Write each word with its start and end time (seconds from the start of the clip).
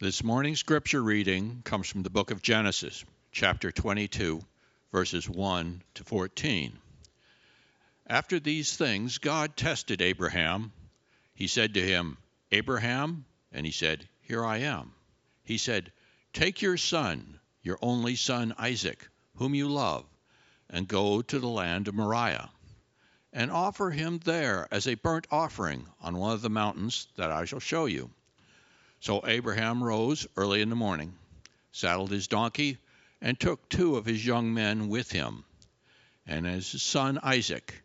This 0.00 0.22
morning's 0.22 0.60
scripture 0.60 1.02
reading 1.02 1.62
comes 1.64 1.88
from 1.88 2.04
the 2.04 2.08
book 2.08 2.30
of 2.30 2.40
Genesis, 2.40 3.04
chapter 3.32 3.72
22, 3.72 4.40
verses 4.92 5.28
1 5.28 5.82
to 5.94 6.04
14. 6.04 6.78
After 8.06 8.38
these 8.38 8.76
things, 8.76 9.18
God 9.18 9.56
tested 9.56 10.00
Abraham. 10.00 10.70
He 11.34 11.48
said 11.48 11.74
to 11.74 11.84
him, 11.84 12.16
Abraham, 12.52 13.24
and 13.50 13.66
he 13.66 13.72
said, 13.72 14.08
Here 14.20 14.44
I 14.44 14.58
am. 14.58 14.94
He 15.42 15.58
said, 15.58 15.90
Take 16.32 16.62
your 16.62 16.76
son, 16.76 17.40
your 17.64 17.80
only 17.82 18.14
son 18.14 18.54
Isaac, 18.56 19.08
whom 19.34 19.56
you 19.56 19.68
love, 19.68 20.06
and 20.70 20.86
go 20.86 21.22
to 21.22 21.40
the 21.40 21.48
land 21.48 21.88
of 21.88 21.96
Moriah, 21.96 22.50
and 23.32 23.50
offer 23.50 23.90
him 23.90 24.20
there 24.24 24.68
as 24.70 24.86
a 24.86 24.94
burnt 24.94 25.26
offering 25.32 25.88
on 26.00 26.18
one 26.18 26.34
of 26.34 26.42
the 26.42 26.48
mountains 26.48 27.08
that 27.16 27.32
I 27.32 27.46
shall 27.46 27.58
show 27.58 27.86
you. 27.86 28.12
So 29.00 29.24
Abraham 29.26 29.82
rose 29.82 30.26
early 30.36 30.60
in 30.60 30.70
the 30.70 30.76
morning, 30.76 31.16
saddled 31.72 32.10
his 32.10 32.26
donkey, 32.26 32.78
and 33.20 33.38
took 33.38 33.68
two 33.68 33.96
of 33.96 34.04
his 34.04 34.26
young 34.26 34.52
men 34.52 34.88
with 34.88 35.12
him, 35.12 35.44
and 36.26 36.44
his 36.44 36.66
son 36.82 37.18
Isaac. 37.22 37.82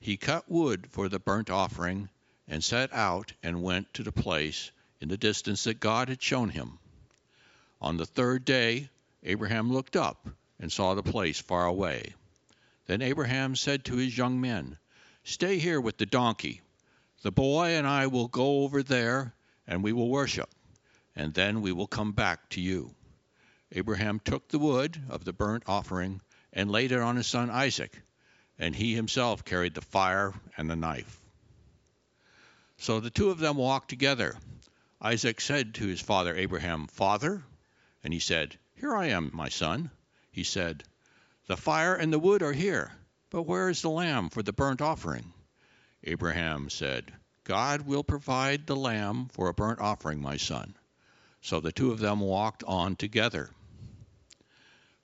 He 0.00 0.16
cut 0.16 0.50
wood 0.50 0.88
for 0.90 1.08
the 1.08 1.20
burnt 1.20 1.50
offering, 1.50 2.10
and 2.48 2.62
set 2.62 2.92
out 2.92 3.32
and 3.42 3.62
went 3.62 3.94
to 3.94 4.02
the 4.02 4.12
place 4.12 4.70
in 5.00 5.08
the 5.08 5.16
distance 5.16 5.64
that 5.64 5.80
God 5.80 6.08
had 6.08 6.20
shown 6.20 6.50
him. 6.50 6.78
On 7.80 7.96
the 7.96 8.04
third 8.04 8.44
day, 8.44 8.90
Abraham 9.22 9.72
looked 9.72 9.96
up 9.96 10.28
and 10.58 10.70
saw 10.70 10.94
the 10.94 11.02
place 11.02 11.40
far 11.40 11.64
away. 11.64 12.12
Then 12.86 13.02
Abraham 13.02 13.56
said 13.56 13.84
to 13.86 13.96
his 13.96 14.18
young 14.18 14.40
men, 14.40 14.78
Stay 15.24 15.58
here 15.58 15.80
with 15.80 15.96
the 15.96 16.06
donkey. 16.06 16.60
The 17.22 17.32
boy 17.32 17.76
and 17.76 17.86
I 17.86 18.08
will 18.08 18.28
go 18.28 18.64
over 18.64 18.82
there, 18.82 19.32
and 19.66 19.82
we 19.82 19.92
will 19.92 20.10
worship 20.10 20.50
and 21.16 21.32
then 21.32 21.62
we 21.62 21.72
will 21.72 21.86
come 21.86 22.12
back 22.12 22.48
to 22.50 22.60
you. 22.60 22.94
Abraham 23.72 24.20
took 24.20 24.48
the 24.48 24.58
wood 24.58 25.02
of 25.08 25.24
the 25.24 25.32
burnt 25.32 25.64
offering 25.66 26.20
and 26.52 26.70
laid 26.70 26.92
it 26.92 27.00
on 27.00 27.16
his 27.16 27.26
son 27.26 27.50
Isaac, 27.50 28.00
and 28.58 28.76
he 28.76 28.94
himself 28.94 29.44
carried 29.44 29.74
the 29.74 29.80
fire 29.80 30.34
and 30.56 30.70
the 30.70 30.76
knife. 30.76 31.18
So 32.78 33.00
the 33.00 33.10
two 33.10 33.30
of 33.30 33.38
them 33.38 33.56
walked 33.56 33.88
together. 33.88 34.36
Isaac 35.00 35.40
said 35.40 35.74
to 35.74 35.86
his 35.86 36.00
father 36.00 36.36
Abraham, 36.36 36.86
Father? 36.86 37.42
And 38.04 38.12
he 38.12 38.20
said, 38.20 38.56
Here 38.74 38.94
I 38.94 39.06
am, 39.06 39.30
my 39.32 39.48
son. 39.48 39.90
He 40.30 40.44
said, 40.44 40.84
The 41.46 41.56
fire 41.56 41.94
and 41.94 42.12
the 42.12 42.18
wood 42.18 42.42
are 42.42 42.52
here, 42.52 42.92
but 43.30 43.42
where 43.42 43.70
is 43.70 43.82
the 43.82 43.90
lamb 43.90 44.28
for 44.28 44.42
the 44.42 44.52
burnt 44.52 44.82
offering? 44.82 45.32
Abraham 46.04 46.70
said, 46.70 47.12
God 47.44 47.82
will 47.82 48.04
provide 48.04 48.66
the 48.66 48.76
lamb 48.76 49.28
for 49.32 49.48
a 49.48 49.54
burnt 49.54 49.80
offering, 49.80 50.20
my 50.20 50.36
son. 50.36 50.74
So 51.46 51.60
the 51.60 51.70
two 51.70 51.92
of 51.92 52.00
them 52.00 52.18
walked 52.18 52.64
on 52.64 52.96
together. 52.96 53.50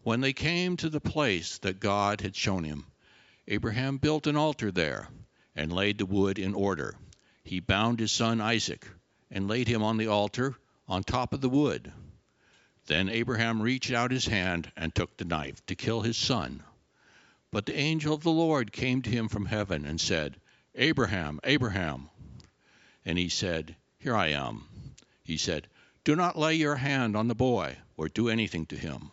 When 0.02 0.20
they 0.20 0.32
came 0.32 0.76
to 0.78 0.90
the 0.90 1.00
place 1.00 1.58
that 1.58 1.78
God 1.78 2.20
had 2.20 2.34
shown 2.34 2.64
him, 2.64 2.86
Abraham 3.46 3.98
built 3.98 4.26
an 4.26 4.36
altar 4.36 4.72
there 4.72 5.08
and 5.54 5.72
laid 5.72 5.98
the 5.98 6.04
wood 6.04 6.40
in 6.40 6.52
order. 6.52 6.96
He 7.44 7.60
bound 7.60 8.00
his 8.00 8.10
son 8.10 8.40
Isaac 8.40 8.88
and 9.30 9.46
laid 9.46 9.68
him 9.68 9.84
on 9.84 9.98
the 9.98 10.08
altar 10.08 10.56
on 10.88 11.04
top 11.04 11.32
of 11.32 11.42
the 11.42 11.48
wood. 11.48 11.92
Then 12.86 13.08
Abraham 13.08 13.62
reached 13.62 13.92
out 13.92 14.10
his 14.10 14.26
hand 14.26 14.72
and 14.76 14.92
took 14.92 15.16
the 15.16 15.24
knife 15.24 15.64
to 15.66 15.76
kill 15.76 16.00
his 16.00 16.16
son. 16.16 16.64
But 17.52 17.66
the 17.66 17.78
angel 17.78 18.14
of 18.14 18.24
the 18.24 18.32
Lord 18.32 18.72
came 18.72 19.00
to 19.02 19.10
him 19.10 19.28
from 19.28 19.46
heaven 19.46 19.84
and 19.84 20.00
said, 20.00 20.40
Abraham, 20.74 21.38
Abraham. 21.44 22.10
And 23.04 23.16
he 23.16 23.28
said, 23.28 23.76
Here 24.00 24.16
I 24.16 24.30
am. 24.30 24.66
He 25.22 25.36
said, 25.36 25.68
do 26.04 26.16
not 26.16 26.36
lay 26.36 26.54
your 26.54 26.74
hand 26.74 27.16
on 27.16 27.28
the 27.28 27.34
boy 27.34 27.76
or 27.96 28.08
do 28.08 28.28
anything 28.28 28.66
to 28.66 28.76
him. 28.76 29.12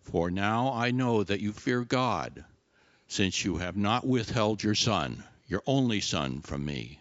For 0.00 0.30
now 0.30 0.72
I 0.72 0.90
know 0.90 1.22
that 1.22 1.40
you 1.40 1.52
fear 1.52 1.84
God, 1.84 2.44
since 3.06 3.44
you 3.44 3.58
have 3.58 3.76
not 3.76 4.06
withheld 4.06 4.62
your 4.62 4.74
son, 4.74 5.22
your 5.46 5.62
only 5.66 6.00
son, 6.00 6.40
from 6.40 6.64
me. 6.64 7.00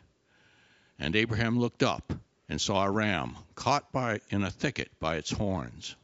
And 0.99 1.16
Abraham 1.16 1.59
looked 1.59 1.81
up 1.81 2.13
and 2.47 2.61
saw 2.61 2.85
a 2.85 2.91
ram 2.91 3.35
caught 3.55 3.91
by, 3.91 4.19
in 4.29 4.43
a 4.43 4.51
thicket 4.51 4.91
by 4.99 5.16
its 5.16 5.31
horns. 5.31 5.95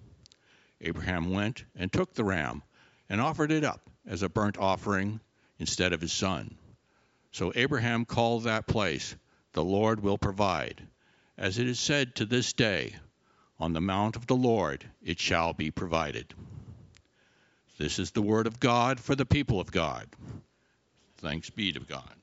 Abraham 0.81 1.29
went 1.29 1.66
and 1.75 1.91
took 1.91 2.13
the 2.13 2.23
ram 2.23 2.63
and 3.09 3.22
offered 3.22 3.51
it 3.51 3.63
up 3.63 3.89
as 4.07 4.23
a 4.23 4.29
burnt 4.29 4.57
offering 4.57 5.19
instead 5.59 5.94
of 5.94 6.01
his 6.01 6.13
son. 6.13 6.56
So 7.31 7.51
Abraham 7.56 8.06
called 8.06 8.45
that 8.45 8.66
place, 8.66 9.16
The 9.53 9.63
Lord 9.63 10.01
will 10.01 10.18
provide, 10.18 10.81
as 11.38 11.59
it 11.59 11.68
is 11.68 11.79
said 11.79 12.16
to 12.16 12.25
this 12.25 12.53
day, 12.53 12.95
on 13.59 13.74
the 13.74 13.81
mount 13.81 14.16
of 14.16 14.28
the 14.28 14.36
Lord 14.36 14.86
it 15.03 15.20
shall 15.20 15.53
be 15.53 15.72
provided. 15.72 16.34
This 17.78 18.00
is 18.00 18.12
the 18.12 18.22
word 18.22 18.47
of 18.47 18.59
God 18.59 19.00
for 19.00 19.16
the 19.16 19.25
people 19.25 19.59
of 19.59 19.72
God. 19.72 20.08
Thanks 21.18 21.50
be 21.50 21.72
to 21.72 21.80
God. 21.80 22.14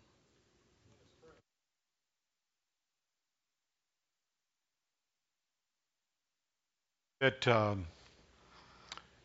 That 7.21 7.49
um, 7.49 7.87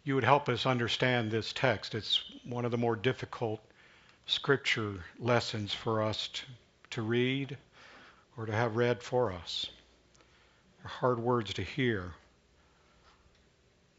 you 0.04 0.16
would 0.16 0.24
help 0.24 0.48
us 0.48 0.66
understand 0.66 1.30
this 1.30 1.52
text. 1.54 1.94
It's 1.94 2.24
one 2.46 2.64
of 2.64 2.72
the 2.72 2.78
more 2.78 2.96
difficult 2.96 3.62
scripture 4.26 5.04
lessons 5.20 5.74
for 5.74 6.02
us 6.02 6.30
to, 6.30 6.44
to 6.92 7.02
read 7.02 7.58
or 8.38 8.46
to 8.46 8.54
have 8.54 8.78
read 8.78 9.04
for 9.04 9.34
us. 9.34 9.70
Hard 10.84 11.20
words 11.20 11.54
to 11.56 11.62
hear, 11.62 12.12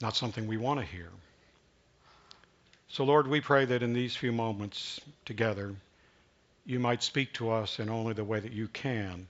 not 0.00 0.16
something 0.16 0.46
we 0.46 0.56
want 0.56 0.80
to 0.80 0.86
hear. 0.86 1.08
So, 2.88 3.04
Lord, 3.04 3.26
we 3.26 3.40
pray 3.40 3.64
that 3.64 3.82
in 3.82 3.92
these 3.94 4.14
few 4.14 4.32
moments 4.32 5.00
together, 5.24 5.74
you 6.66 6.78
might 6.78 7.02
speak 7.02 7.32
to 7.34 7.50
us 7.50 7.78
in 7.78 7.88
only 7.88 8.12
the 8.12 8.24
way 8.24 8.40
that 8.40 8.52
you 8.52 8.68
can. 8.68 9.26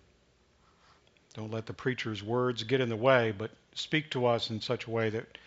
Don't 1.34 1.52
let 1.52 1.66
the 1.66 1.72
preacher's 1.72 2.22
words 2.22 2.62
get 2.64 2.80
in 2.80 2.88
the 2.88 2.96
way, 2.96 3.32
but 3.36 3.50
speak 3.74 4.10
to 4.10 4.26
us 4.26 4.50
in 4.50 4.60
such 4.60 4.86
a 4.86 4.90
way 4.90 5.10
that 5.10 5.38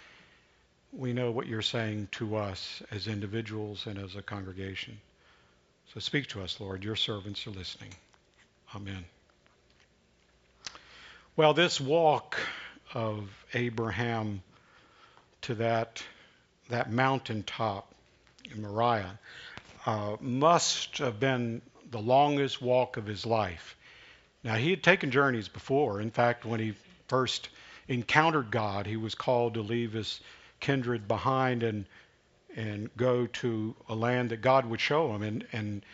we 0.91 1.13
know 1.13 1.29
what 1.29 1.47
you're 1.47 1.61
saying 1.61 2.07
to 2.13 2.37
us 2.37 2.81
as 2.91 3.07
individuals 3.07 3.85
and 3.85 3.99
as 3.99 4.15
a 4.15 4.21
congregation. 4.21 4.99
So 5.93 5.99
speak 5.99 6.27
to 6.27 6.41
us, 6.41 6.59
Lord. 6.59 6.83
Your 6.83 6.95
servants 6.95 7.45
are 7.45 7.51
listening. 7.51 7.93
Amen. 8.73 9.05
Well, 11.37 11.53
this 11.53 11.81
walk 11.81 12.37
of 12.93 13.29
Abraham 13.53 14.41
to 15.41 15.55
that, 15.55 16.01
that 16.69 16.89
mountaintop 16.89 17.93
in 18.49 18.61
Moriah 18.61 19.19
uh, 19.85 20.15
must 20.21 20.99
have 20.99 21.19
been 21.19 21.61
the 21.91 21.99
longest 21.99 22.61
walk 22.61 22.95
of 22.95 23.05
his 23.05 23.25
life. 23.25 23.75
Now, 24.45 24.55
he 24.55 24.69
had 24.69 24.81
taken 24.81 25.11
journeys 25.11 25.49
before. 25.49 25.99
In 25.99 26.09
fact, 26.09 26.45
when 26.45 26.61
he 26.61 26.73
first 27.09 27.49
encountered 27.89 28.49
God, 28.49 28.85
he 28.85 28.95
was 28.95 29.13
called 29.13 29.55
to 29.55 29.61
leave 29.61 29.91
his 29.91 30.21
kindred 30.61 31.05
behind 31.05 31.63
and 31.63 31.85
and 32.55 32.89
go 32.95 33.27
to 33.27 33.75
a 33.89 33.93
land 33.95 34.29
that 34.29 34.41
God 34.41 34.65
would 34.67 34.79
show 34.79 35.13
him. 35.13 35.21
And, 35.21 35.45
and 35.51 35.85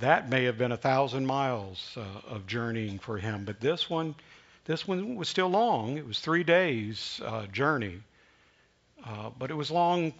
that 0.00 0.28
may 0.28 0.42
have 0.44 0.58
been 0.58 0.72
a 0.72 0.76
thousand 0.76 1.26
miles 1.26 1.96
uh, 1.96 2.02
of 2.28 2.48
journeying 2.48 2.98
for 2.98 3.18
him. 3.18 3.44
But 3.44 3.60
this 3.60 3.88
one, 3.88 4.16
this 4.64 4.88
one 4.88 5.16
was 5.16 5.28
still 5.28 5.48
long. 5.48 5.98
It 5.98 6.06
was 6.06 6.20
three 6.20 6.44
days 6.44 7.20
uh, 7.24 7.46
journey, 7.46 8.00
uh, 9.04 9.30
but 9.38 9.50
it 9.50 9.54
was 9.54 9.70
long 9.70 10.12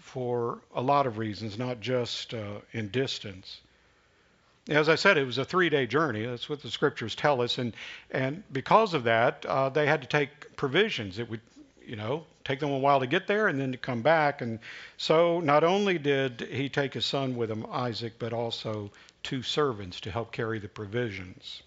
for 0.00 0.58
a 0.74 0.82
lot 0.82 1.06
of 1.06 1.18
reasons, 1.18 1.58
not 1.58 1.80
just 1.80 2.34
uh, 2.34 2.60
in 2.72 2.88
distance. 2.88 3.60
As 4.68 4.88
I 4.88 4.94
said, 4.94 5.18
it 5.18 5.24
was 5.24 5.38
a 5.38 5.44
three-day 5.44 5.86
journey. 5.86 6.24
That's 6.24 6.48
what 6.48 6.62
the 6.62 6.70
scriptures 6.70 7.14
tell 7.14 7.42
us, 7.42 7.58
and 7.58 7.74
and 8.10 8.42
because 8.52 8.94
of 8.94 9.04
that, 9.04 9.44
uh, 9.46 9.68
they 9.68 9.86
had 9.86 10.02
to 10.02 10.08
take 10.08 10.56
provisions. 10.56 11.18
It 11.18 11.28
would, 11.28 11.42
you 11.84 11.96
know, 11.96 12.24
take 12.44 12.60
them 12.60 12.70
a 12.70 12.78
while 12.78 13.00
to 13.00 13.06
get 13.06 13.26
there 13.26 13.48
and 13.48 13.60
then 13.60 13.72
to 13.72 13.78
come 13.78 14.02
back. 14.02 14.40
And 14.40 14.58
so, 14.96 15.40
not 15.40 15.64
only 15.64 15.98
did 15.98 16.40
he 16.50 16.68
take 16.68 16.94
his 16.94 17.06
son 17.06 17.36
with 17.36 17.50
him, 17.50 17.66
Isaac, 17.70 18.14
but 18.18 18.32
also 18.32 18.90
two 19.22 19.42
servants 19.42 20.00
to 20.00 20.10
help 20.10 20.32
carry 20.32 20.58
the 20.58 20.68
provisions. 20.68 21.62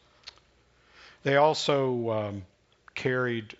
They 1.27 1.35
also 1.35 2.09
um, 2.09 2.45
carried 2.95 3.57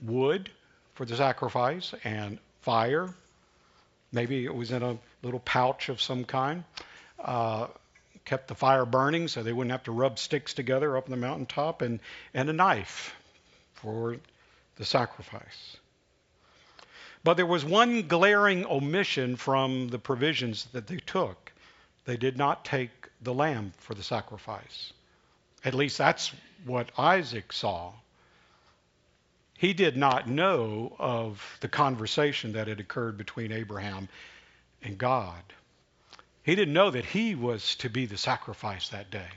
wood 0.00 0.48
for 0.94 1.04
the 1.04 1.16
sacrifice 1.16 1.94
and 2.04 2.38
fire. 2.60 3.12
Maybe 4.12 4.44
it 4.44 4.54
was 4.54 4.70
in 4.70 4.84
a 4.84 4.96
little 5.24 5.40
pouch 5.40 5.88
of 5.88 6.00
some 6.00 6.24
kind. 6.24 6.62
Uh, 7.18 7.66
kept 8.24 8.46
the 8.46 8.54
fire 8.54 8.86
burning 8.86 9.26
so 9.26 9.42
they 9.42 9.52
wouldn't 9.52 9.72
have 9.72 9.82
to 9.82 9.90
rub 9.90 10.16
sticks 10.16 10.54
together 10.54 10.96
up 10.96 11.06
on 11.06 11.10
the 11.10 11.16
mountaintop, 11.16 11.82
and, 11.82 11.98
and 12.32 12.48
a 12.48 12.52
knife 12.52 13.16
for 13.74 14.16
the 14.76 14.84
sacrifice. 14.84 15.76
But 17.24 17.34
there 17.34 17.46
was 17.46 17.64
one 17.64 18.06
glaring 18.06 18.64
omission 18.64 19.34
from 19.34 19.88
the 19.88 19.98
provisions 19.98 20.66
that 20.66 20.86
they 20.86 20.98
took. 20.98 21.50
They 22.04 22.16
did 22.16 22.38
not 22.38 22.64
take 22.64 23.08
the 23.22 23.34
lamb 23.34 23.72
for 23.78 23.94
the 23.94 24.04
sacrifice. 24.04 24.92
At 25.68 25.74
least 25.74 25.98
that's 25.98 26.32
what 26.64 26.90
Isaac 26.96 27.52
saw. 27.52 27.92
he 29.58 29.74
did 29.74 29.96
not 29.96 30.28
know 30.28 30.94
of 31.00 31.58
the 31.60 31.68
conversation 31.68 32.52
that 32.52 32.68
had 32.68 32.78
occurred 32.78 33.18
between 33.18 33.50
Abraham 33.50 34.08
and 34.82 34.96
God. 34.96 35.42
He 36.44 36.54
didn't 36.54 36.74
know 36.74 36.90
that 36.92 37.04
he 37.04 37.34
was 37.34 37.74
to 37.76 37.90
be 37.90 38.06
the 38.06 38.16
sacrifice 38.16 38.88
that 38.90 39.10
day. 39.10 39.28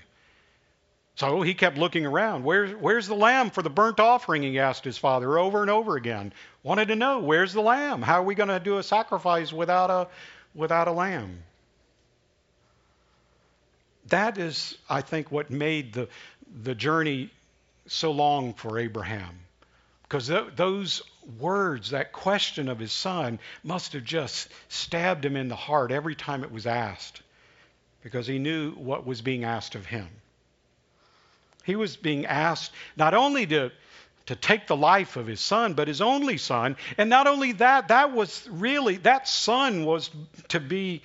So 1.15 1.41
he 1.41 1.55
kept 1.55 1.77
looking 1.79 2.05
around. 2.05 2.43
Where's, 2.43 2.71
where's 2.75 3.07
the 3.07 3.15
lamb 3.15 3.49
for 3.49 3.63
the 3.63 3.69
burnt 3.71 3.99
offering? 3.99 4.43
He 4.43 4.59
asked 4.59 4.85
his 4.85 4.99
father 4.99 5.39
over 5.39 5.61
and 5.61 5.71
over 5.71 5.95
again. 5.95 6.33
Wanted 6.61 6.89
to 6.89 6.95
know, 6.95 7.19
where's 7.19 7.53
the 7.53 7.61
lamb? 7.61 8.03
How 8.03 8.19
are 8.19 8.23
we 8.23 8.35
going 8.35 8.49
to 8.49 8.59
do 8.59 8.77
a 8.77 8.83
sacrifice 8.83 9.51
without 9.51 9.89
a, 9.89 10.07
without 10.53 10.87
a 10.87 10.91
lamb? 10.91 11.43
That 14.11 14.37
is, 14.37 14.77
I 14.89 15.01
think, 15.01 15.31
what 15.31 15.49
made 15.49 15.93
the, 15.93 16.09
the 16.63 16.75
journey 16.75 17.31
so 17.87 18.11
long 18.11 18.53
for 18.53 18.77
Abraham. 18.77 19.39
Because 20.03 20.27
th- 20.27 20.49
those 20.57 21.01
words, 21.39 21.91
that 21.91 22.11
question 22.11 22.67
of 22.67 22.77
his 22.77 22.91
son, 22.91 23.39
must 23.63 23.93
have 23.93 24.03
just 24.03 24.49
stabbed 24.67 25.23
him 25.23 25.37
in 25.37 25.47
the 25.47 25.55
heart 25.55 25.91
every 25.91 26.13
time 26.13 26.43
it 26.43 26.51
was 26.51 26.67
asked. 26.67 27.21
Because 28.03 28.27
he 28.27 28.37
knew 28.37 28.71
what 28.73 29.05
was 29.05 29.21
being 29.21 29.45
asked 29.45 29.75
of 29.75 29.85
him. 29.85 30.09
He 31.63 31.77
was 31.77 31.95
being 31.95 32.25
asked 32.25 32.73
not 32.97 33.13
only 33.13 33.45
to, 33.47 33.71
to 34.25 34.35
take 34.35 34.67
the 34.67 34.75
life 34.75 35.15
of 35.15 35.25
his 35.25 35.39
son, 35.39 35.73
but 35.73 35.87
his 35.87 36.01
only 36.01 36.37
son. 36.37 36.75
And 36.97 37.09
not 37.09 37.27
only 37.27 37.53
that, 37.53 37.87
that 37.87 38.11
was 38.11 38.45
really, 38.51 38.97
that 38.97 39.29
son 39.29 39.85
was 39.85 40.09
to 40.49 40.59
be 40.59 41.01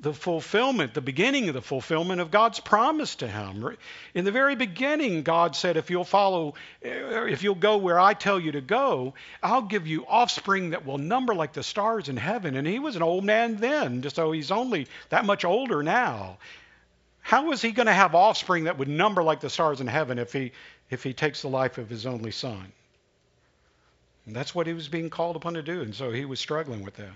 the 0.00 0.14
fulfillment, 0.14 0.94
the 0.94 1.00
beginning 1.00 1.48
of 1.48 1.54
the 1.54 1.62
fulfillment 1.62 2.20
of 2.20 2.30
God's 2.30 2.60
promise 2.60 3.16
to 3.16 3.26
him. 3.26 3.76
In 4.14 4.24
the 4.24 4.30
very 4.30 4.54
beginning, 4.54 5.22
God 5.22 5.56
said, 5.56 5.76
if 5.76 5.90
you'll 5.90 6.04
follow, 6.04 6.54
eh, 6.82 7.26
if 7.26 7.42
you'll 7.42 7.56
go 7.56 7.78
where 7.78 7.98
I 7.98 8.14
tell 8.14 8.38
you 8.38 8.52
to 8.52 8.60
go, 8.60 9.14
I'll 9.42 9.62
give 9.62 9.86
you 9.86 10.06
offspring 10.06 10.70
that 10.70 10.86
will 10.86 10.98
number 10.98 11.34
like 11.34 11.52
the 11.52 11.64
stars 11.64 12.08
in 12.08 12.16
heaven. 12.16 12.54
And 12.54 12.66
he 12.66 12.78
was 12.78 12.94
an 12.96 13.02
old 13.02 13.24
man 13.24 13.56
then, 13.56 14.08
so 14.10 14.30
he's 14.30 14.52
only 14.52 14.86
that 15.08 15.24
much 15.24 15.44
older 15.44 15.82
now. 15.82 16.38
How 17.20 17.46
was 17.46 17.60
he 17.60 17.72
going 17.72 17.86
to 17.86 17.92
have 17.92 18.14
offspring 18.14 18.64
that 18.64 18.78
would 18.78 18.88
number 18.88 19.22
like 19.22 19.40
the 19.40 19.50
stars 19.50 19.80
in 19.80 19.86
heaven 19.86 20.18
if 20.18 20.32
he, 20.32 20.52
if 20.90 21.02
he 21.02 21.12
takes 21.12 21.42
the 21.42 21.48
life 21.48 21.76
of 21.76 21.90
his 21.90 22.06
only 22.06 22.30
son? 22.30 22.72
And 24.26 24.36
that's 24.36 24.54
what 24.54 24.66
he 24.66 24.74
was 24.74 24.88
being 24.88 25.10
called 25.10 25.36
upon 25.36 25.54
to 25.54 25.62
do, 25.62 25.82
and 25.82 25.94
so 25.94 26.12
he 26.12 26.24
was 26.24 26.38
struggling 26.38 26.82
with 26.84 26.96
that. 26.96 27.12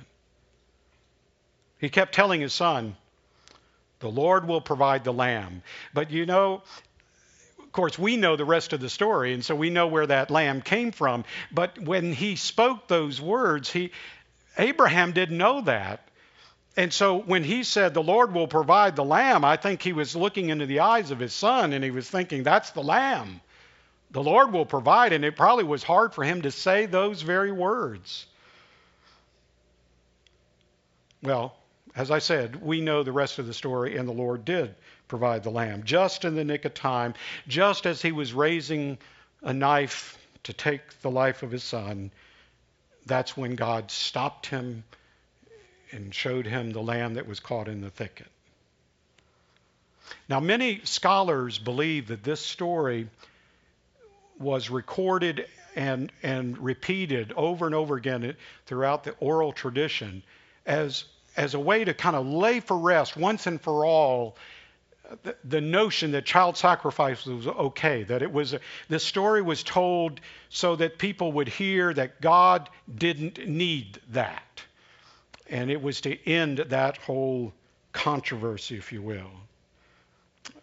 He 1.82 1.90
kept 1.90 2.14
telling 2.14 2.40
his 2.40 2.52
son, 2.52 2.96
The 3.98 4.08
Lord 4.08 4.46
will 4.46 4.60
provide 4.60 5.02
the 5.02 5.12
lamb. 5.12 5.64
But 5.92 6.12
you 6.12 6.26
know, 6.26 6.62
of 7.58 7.72
course, 7.72 7.98
we 7.98 8.16
know 8.16 8.36
the 8.36 8.44
rest 8.44 8.72
of 8.72 8.78
the 8.80 8.88
story, 8.88 9.34
and 9.34 9.44
so 9.44 9.56
we 9.56 9.68
know 9.68 9.88
where 9.88 10.06
that 10.06 10.30
lamb 10.30 10.62
came 10.62 10.92
from. 10.92 11.24
But 11.50 11.80
when 11.80 12.12
he 12.12 12.36
spoke 12.36 12.86
those 12.86 13.20
words, 13.20 13.68
he 13.68 13.90
Abraham 14.56 15.10
didn't 15.10 15.36
know 15.36 15.60
that. 15.62 16.08
And 16.76 16.92
so 16.92 17.18
when 17.18 17.42
he 17.42 17.64
said, 17.64 17.94
The 17.94 18.02
Lord 18.02 18.32
will 18.32 18.46
provide 18.46 18.94
the 18.94 19.04
lamb, 19.04 19.44
I 19.44 19.56
think 19.56 19.82
he 19.82 19.92
was 19.92 20.14
looking 20.14 20.50
into 20.50 20.66
the 20.66 20.80
eyes 20.80 21.10
of 21.10 21.18
his 21.18 21.32
son 21.32 21.72
and 21.72 21.82
he 21.82 21.90
was 21.90 22.08
thinking, 22.08 22.44
That's 22.44 22.70
the 22.70 22.84
lamb. 22.84 23.40
The 24.12 24.22
Lord 24.22 24.52
will 24.52 24.66
provide. 24.66 25.12
And 25.12 25.24
it 25.24 25.34
probably 25.34 25.64
was 25.64 25.82
hard 25.82 26.14
for 26.14 26.22
him 26.22 26.42
to 26.42 26.52
say 26.52 26.86
those 26.86 27.22
very 27.22 27.50
words. 27.50 28.26
Well, 31.24 31.56
as 31.94 32.10
I 32.10 32.18
said, 32.18 32.62
we 32.62 32.80
know 32.80 33.02
the 33.02 33.12
rest 33.12 33.38
of 33.38 33.46
the 33.46 33.54
story, 33.54 33.96
and 33.96 34.08
the 34.08 34.12
Lord 34.12 34.44
did 34.44 34.74
provide 35.08 35.42
the 35.42 35.50
lamb 35.50 35.82
just 35.84 36.24
in 36.24 36.34
the 36.34 36.44
nick 36.44 36.64
of 36.64 36.74
time, 36.74 37.14
just 37.46 37.86
as 37.86 38.00
he 38.00 38.12
was 38.12 38.32
raising 38.32 38.98
a 39.42 39.52
knife 39.52 40.18
to 40.44 40.52
take 40.52 41.00
the 41.02 41.10
life 41.10 41.42
of 41.42 41.50
his 41.50 41.62
son. 41.62 42.10
That's 43.06 43.36
when 43.36 43.56
God 43.56 43.90
stopped 43.90 44.46
him 44.46 44.84
and 45.90 46.14
showed 46.14 46.46
him 46.46 46.70
the 46.70 46.82
lamb 46.82 47.14
that 47.14 47.26
was 47.26 47.40
caught 47.40 47.68
in 47.68 47.82
the 47.82 47.90
thicket. 47.90 48.28
Now, 50.28 50.40
many 50.40 50.80
scholars 50.84 51.58
believe 51.58 52.08
that 52.08 52.24
this 52.24 52.40
story 52.40 53.08
was 54.38 54.70
recorded 54.70 55.46
and, 55.76 56.10
and 56.22 56.58
repeated 56.58 57.32
over 57.32 57.66
and 57.66 57.74
over 57.74 57.96
again 57.96 58.34
throughout 58.66 59.04
the 59.04 59.12
oral 59.20 59.52
tradition 59.52 60.22
as, 60.66 61.04
as 61.36 61.54
a 61.54 61.60
way 61.60 61.84
to 61.84 61.94
kind 61.94 62.16
of 62.16 62.26
lay 62.26 62.60
for 62.60 62.76
rest 62.76 63.16
once 63.16 63.46
and 63.46 63.60
for 63.60 63.84
all 63.84 64.36
the, 65.44 65.60
notion 65.60 66.12
that 66.12 66.24
child 66.24 66.56
sacrifice 66.56 67.26
was 67.26 67.46
okay, 67.46 68.02
that 68.04 68.22
it 68.22 68.32
was, 68.32 68.54
the 68.88 68.98
story 68.98 69.42
was 69.42 69.62
told 69.62 70.20
so 70.48 70.76
that 70.76 70.98
people 70.98 71.32
would 71.32 71.48
hear 71.48 71.92
that 71.92 72.20
God 72.20 72.70
didn't 72.94 73.46
need 73.46 74.00
that 74.10 74.62
and 75.52 75.70
it 75.70 75.82
was 75.82 76.00
to 76.00 76.28
end 76.28 76.58
that 76.58 76.96
whole 76.96 77.52
controversy, 77.92 78.76
if 78.76 78.90
you 78.90 79.02
will. 79.02 79.30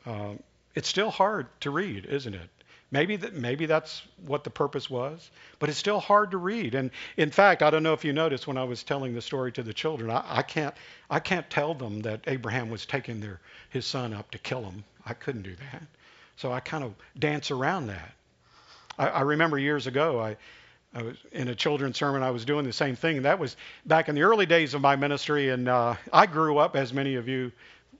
Uh, 0.05 0.33
it's 0.73 0.89
still 0.89 1.11
hard 1.11 1.47
to 1.61 1.69
read, 1.69 2.05
isn't 2.05 2.33
it? 2.33 2.49
Maybe 2.91 3.17
that 3.17 3.35
maybe 3.35 3.67
that's 3.67 4.01
what 4.25 4.43
the 4.43 4.49
purpose 4.49 4.89
was, 4.89 5.29
but 5.59 5.69
it's 5.69 5.77
still 5.77 5.99
hard 5.99 6.31
to 6.31 6.37
read. 6.37 6.73
And 6.73 6.89
in 7.17 7.29
fact, 7.29 7.61
I 7.61 7.69
don't 7.69 7.83
know 7.83 7.93
if 7.93 8.03
you 8.03 8.13
noticed 8.13 8.47
when 8.47 8.57
I 8.57 8.63
was 8.63 8.83
telling 8.83 9.13
the 9.13 9.21
story 9.21 9.51
to 9.53 9.63
the 9.63 9.73
children, 9.73 10.09
I, 10.09 10.23
I 10.27 10.41
can't 10.41 10.73
I 11.09 11.19
can't 11.19 11.47
tell 11.49 11.75
them 11.75 12.01
that 12.01 12.21
Abraham 12.25 12.69
was 12.69 12.85
taking 12.87 13.19
their 13.19 13.39
his 13.69 13.85
son 13.85 14.13
up 14.13 14.31
to 14.31 14.39
kill 14.39 14.63
him. 14.63 14.83
I 15.05 15.13
couldn't 15.13 15.43
do 15.43 15.55
that. 15.71 15.83
So 16.37 16.51
I 16.51 16.61
kind 16.61 16.83
of 16.83 16.95
dance 17.17 17.51
around 17.51 17.87
that. 17.87 18.13
I, 18.97 19.07
I 19.07 19.21
remember 19.21 19.59
years 19.59 19.85
ago 19.85 20.19
I 20.19 20.37
I 20.91 21.03
was 21.03 21.17
in 21.31 21.47
a 21.47 21.55
children's 21.55 21.97
sermon. 21.97 22.23
I 22.23 22.31
was 22.31 22.43
doing 22.43 22.65
the 22.65 22.73
same 22.73 22.95
thing. 22.95 23.21
That 23.21 23.37
was 23.37 23.55
back 23.85 24.09
in 24.09 24.15
the 24.15 24.23
early 24.23 24.47
days 24.47 24.73
of 24.73 24.81
my 24.81 24.95
ministry, 24.95 25.49
and 25.49 25.69
uh, 25.69 25.93
I 26.11 26.25
grew 26.25 26.57
up, 26.57 26.75
as 26.75 26.91
many 26.91 27.13
of 27.13 27.27
you 27.27 27.51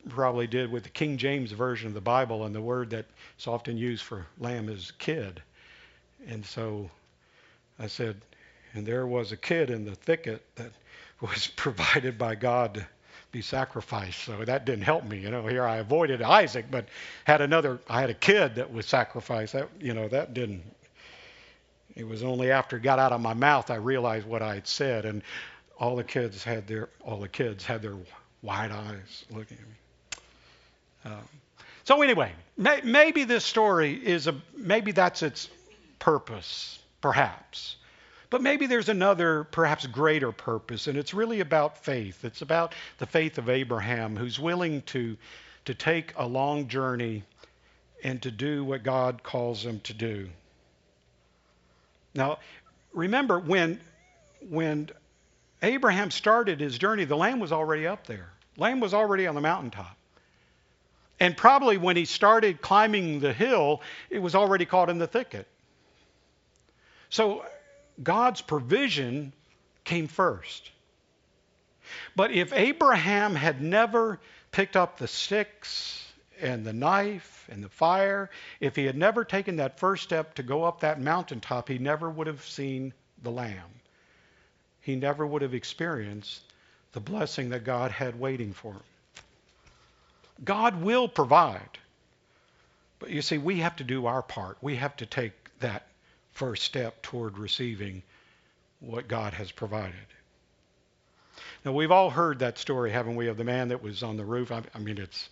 probably 0.10 0.48
did, 0.48 0.72
with 0.72 0.84
the 0.84 0.90
King 0.90 1.18
James 1.18 1.52
version 1.52 1.88
of 1.88 1.94
the 1.94 2.02
Bible, 2.02 2.46
and 2.46 2.54
the 2.54 2.62
word 2.62 2.90
that's 2.90 3.48
often 3.48 3.78
used 3.78 4.04
for 4.04 4.26
lamb 4.40 4.70
is 4.70 4.92
kid. 5.00 5.42
And 6.28 6.46
so 6.46 6.90
I 7.80 7.88
said, 7.88 8.22
and 8.74 8.86
there 8.86 9.08
was 9.08 9.32
a 9.32 9.38
kid 9.38 9.70
in 9.70 9.86
the 9.86 9.96
thicket 9.96 10.44
that 10.56 10.72
was 11.22 11.48
provided 11.48 12.18
by 12.18 12.36
God 12.36 12.76
to 12.76 12.88
be 13.32 13.42
sacrificed. 13.42 14.24
So 14.24 14.44
that 14.46 14.66
didn't 14.66 14.84
help 14.84 15.04
me. 15.06 15.20
You 15.20 15.32
know, 15.32 15.46
here 15.48 15.66
I 15.66 15.78
avoided 15.78 16.22
Isaac, 16.22 16.66
but 16.70 16.88
had 17.26 17.42
another. 17.42 17.80
I 17.90 18.02
had 18.02 18.10
a 18.10 18.16
kid 18.16 18.56
that 18.56 18.72
was 18.72 18.86
sacrificed. 18.86 19.54
That 19.54 19.70
you 19.80 19.94
know 19.94 20.08
that 20.08 20.34
didn't 20.34 20.64
it 21.96 22.08
was 22.08 22.24
only 22.24 22.52
after 22.52 22.78
it 22.78 22.84
got 22.84 23.00
out 23.00 23.12
of 23.12 23.22
my 23.22 23.34
mouth 23.34 23.70
I 23.70 23.76
realized 23.76 24.26
what 24.26 24.42
I 24.42 24.56
had 24.56 24.68
said, 24.68 25.06
and 25.06 25.22
all 25.78 25.96
the 25.96 26.04
kids 26.04 26.44
had 26.44 26.68
their 26.68 26.90
all 27.02 27.20
the 27.20 27.28
kids 27.28 27.66
had 27.66 27.82
their 27.82 27.98
wide 28.42 28.72
eyes 28.72 29.26
looking 29.30 29.58
at 29.58 29.68
me. 29.68 29.76
Um, 31.06 31.28
so 31.84 32.02
anyway, 32.02 32.32
may, 32.58 32.82
maybe 32.84 33.24
this 33.24 33.46
story 33.46 33.94
is 33.94 34.28
a 34.28 34.36
maybe 34.56 34.92
that's 34.92 35.24
its 35.24 35.50
purpose, 36.00 36.80
perhaps. 37.02 37.78
But 38.30 38.44
maybe 38.44 38.68
there's 38.68 38.90
another, 38.90 39.46
perhaps 39.46 39.88
greater 39.88 40.32
purpose, 40.32 40.86
and 40.86 40.98
it's 40.98 41.16
really 41.16 41.40
about 41.40 41.84
faith. 41.84 42.24
It's 42.24 42.44
about 42.44 42.76
the 43.00 43.08
faith 43.08 43.40
of 43.40 43.50
Abraham, 43.50 44.16
who's 44.16 44.40
willing 44.40 44.84
to, 44.84 45.18
to 45.66 45.74
take 45.74 46.14
a 46.16 46.28
long 46.28 46.68
journey 46.68 47.24
and 48.04 48.22
to 48.22 48.30
do 48.30 48.64
what 48.64 48.84
God 48.84 49.24
calls 49.24 49.66
him 49.66 49.80
to 49.82 49.94
do. 49.94 50.30
Now, 52.14 52.38
remember 52.94 53.40
when 53.40 53.80
when 54.48 54.90
Abraham 55.62 56.12
started 56.12 56.60
his 56.60 56.78
journey, 56.78 57.04
the 57.04 57.18
lamb 57.18 57.40
was 57.40 57.52
already 57.52 57.86
up 57.86 58.08
there. 58.08 58.30
Lamb 58.58 58.80
was 58.80 58.94
already 58.94 59.28
on 59.28 59.36
the 59.36 59.42
mountaintop. 59.42 59.98
And 61.20 61.36
probably 61.36 61.78
when 61.78 61.98
he 61.98 62.06
started 62.06 62.62
climbing 62.62 63.20
the 63.20 63.34
hill, 63.34 63.82
it 64.10 64.20
was 64.20 64.36
already 64.36 64.66
caught 64.66 64.90
in 64.90 64.98
the 64.98 65.08
thicket. 65.08 65.48
So 67.10 67.46
God's 68.02 68.42
provision 68.42 69.34
came 69.84 70.08
first. 70.08 70.72
But 72.16 72.32
if 72.32 72.54
Abraham 72.54 73.36
had 73.36 73.62
never 73.62 74.20
picked 74.52 74.78
up 74.78 74.98
the 74.98 75.08
sticks 75.08 76.06
and 76.40 76.66
the 76.66 76.74
knife 76.74 77.48
and 77.52 77.64
the 77.64 77.70
fire, 77.70 78.30
if 78.60 78.76
he 78.76 78.86
had 78.86 78.96
never 78.96 79.26
taken 79.26 79.58
that 79.58 79.80
first 79.80 80.04
step 80.04 80.36
to 80.36 80.44
go 80.44 80.64
up 80.64 80.82
that 80.82 81.02
mountaintop, 81.02 81.68
he 81.68 81.80
never 81.80 82.10
would 82.10 82.28
have 82.28 82.46
seen 82.46 82.94
the 83.24 83.32
Lamb. 83.32 83.82
He 84.82 84.96
never 84.96 85.26
would 85.26 85.42
have 85.42 85.54
experienced 85.54 86.42
the 86.94 87.00
blessing 87.00 87.50
that 87.50 87.64
God 87.64 87.92
had 87.92 88.20
waiting 88.20 88.54
for 88.54 88.74
him. 88.74 88.84
God 90.44 90.82
will 90.82 91.08
provide. 91.08 91.78
But 93.00 93.10
you 93.10 93.22
see, 93.22 93.38
we 93.38 93.60
have 93.60 93.76
to 93.78 93.84
do 93.84 94.06
our 94.06 94.22
part. 94.22 94.58
We 94.62 94.76
have 94.76 94.96
to 94.98 95.06
take 95.06 95.34
that 95.60 95.88
first 96.32 96.64
step 96.64 97.02
toward 97.02 97.38
receiving 97.38 98.04
what 98.80 99.08
God 99.08 99.34
has 99.34 99.52
provided. 99.52 99.96
Now, 101.66 101.74
we've 101.74 101.92
all 101.92 102.10
heard 102.10 102.40
that 102.40 102.58
story, 102.58 102.92
haven't 102.92 103.16
we, 103.16 103.28
of 103.28 103.38
the 103.38 103.44
man 103.44 103.70
that 103.70 103.82
was 103.82 104.04
on 104.04 104.18
the 104.18 104.26
roof? 104.26 104.52
I, 104.52 104.62
mean, 104.80 104.98
it's 104.98 105.30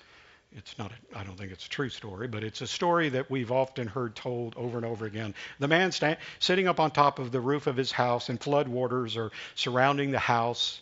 it's 0.55 0.77
not, 0.77 0.91
I 1.13 1.23
don't 1.23 1.37
think 1.37 1.51
it's 1.51 1.65
a 1.65 1.69
true 1.69 1.89
story, 1.89 2.27
but 2.27 2.43
it's 2.43 2.61
a 2.61 2.67
story 2.67 3.09
that 3.09 3.29
we've 3.29 3.51
often 3.51 3.87
heard 3.87 4.15
told 4.15 4.55
over 4.55 4.77
and 4.77 4.85
over 4.85 5.05
again. 5.05 5.35
The 5.59 5.67
man 5.67 5.91
sta- 5.91 6.15
sitting 6.39 6.67
up 6.67 6.79
on 6.79 6.91
top 6.91 7.19
of 7.19 7.31
the 7.31 7.41
roof 7.41 7.67
of 7.67 7.75
his 7.75 7.91
house, 7.91 8.29
and 8.29 8.41
flood 8.41 8.67
waters 8.67 9.17
are 9.17 9.31
surrounding 9.55 10.11
the 10.11 10.19
house. 10.19 10.81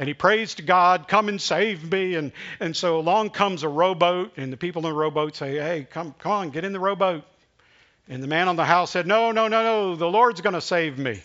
And 0.00 0.08
he 0.08 0.14
prays 0.14 0.54
to 0.54 0.62
God, 0.62 1.08
come 1.08 1.28
and 1.28 1.38
save 1.38 1.92
me. 1.92 2.14
And, 2.14 2.32
and 2.58 2.74
so 2.74 2.98
along 2.98 3.30
comes 3.30 3.64
a 3.64 3.68
rowboat, 3.68 4.32
and 4.38 4.50
the 4.50 4.56
people 4.56 4.80
in 4.86 4.90
the 4.90 4.98
rowboat 4.98 5.36
say, 5.36 5.56
hey, 5.56 5.86
come, 5.90 6.14
come 6.18 6.32
on, 6.32 6.48
get 6.48 6.64
in 6.64 6.72
the 6.72 6.80
rowboat. 6.80 7.22
And 8.08 8.22
the 8.22 8.26
man 8.26 8.48
on 8.48 8.56
the 8.56 8.64
house 8.64 8.90
said, 8.90 9.06
no, 9.06 9.30
no, 9.30 9.46
no, 9.48 9.62
no, 9.62 9.96
the 9.96 10.08
Lord's 10.08 10.40
going 10.40 10.54
to 10.54 10.62
save 10.62 10.98
me. 10.98 11.20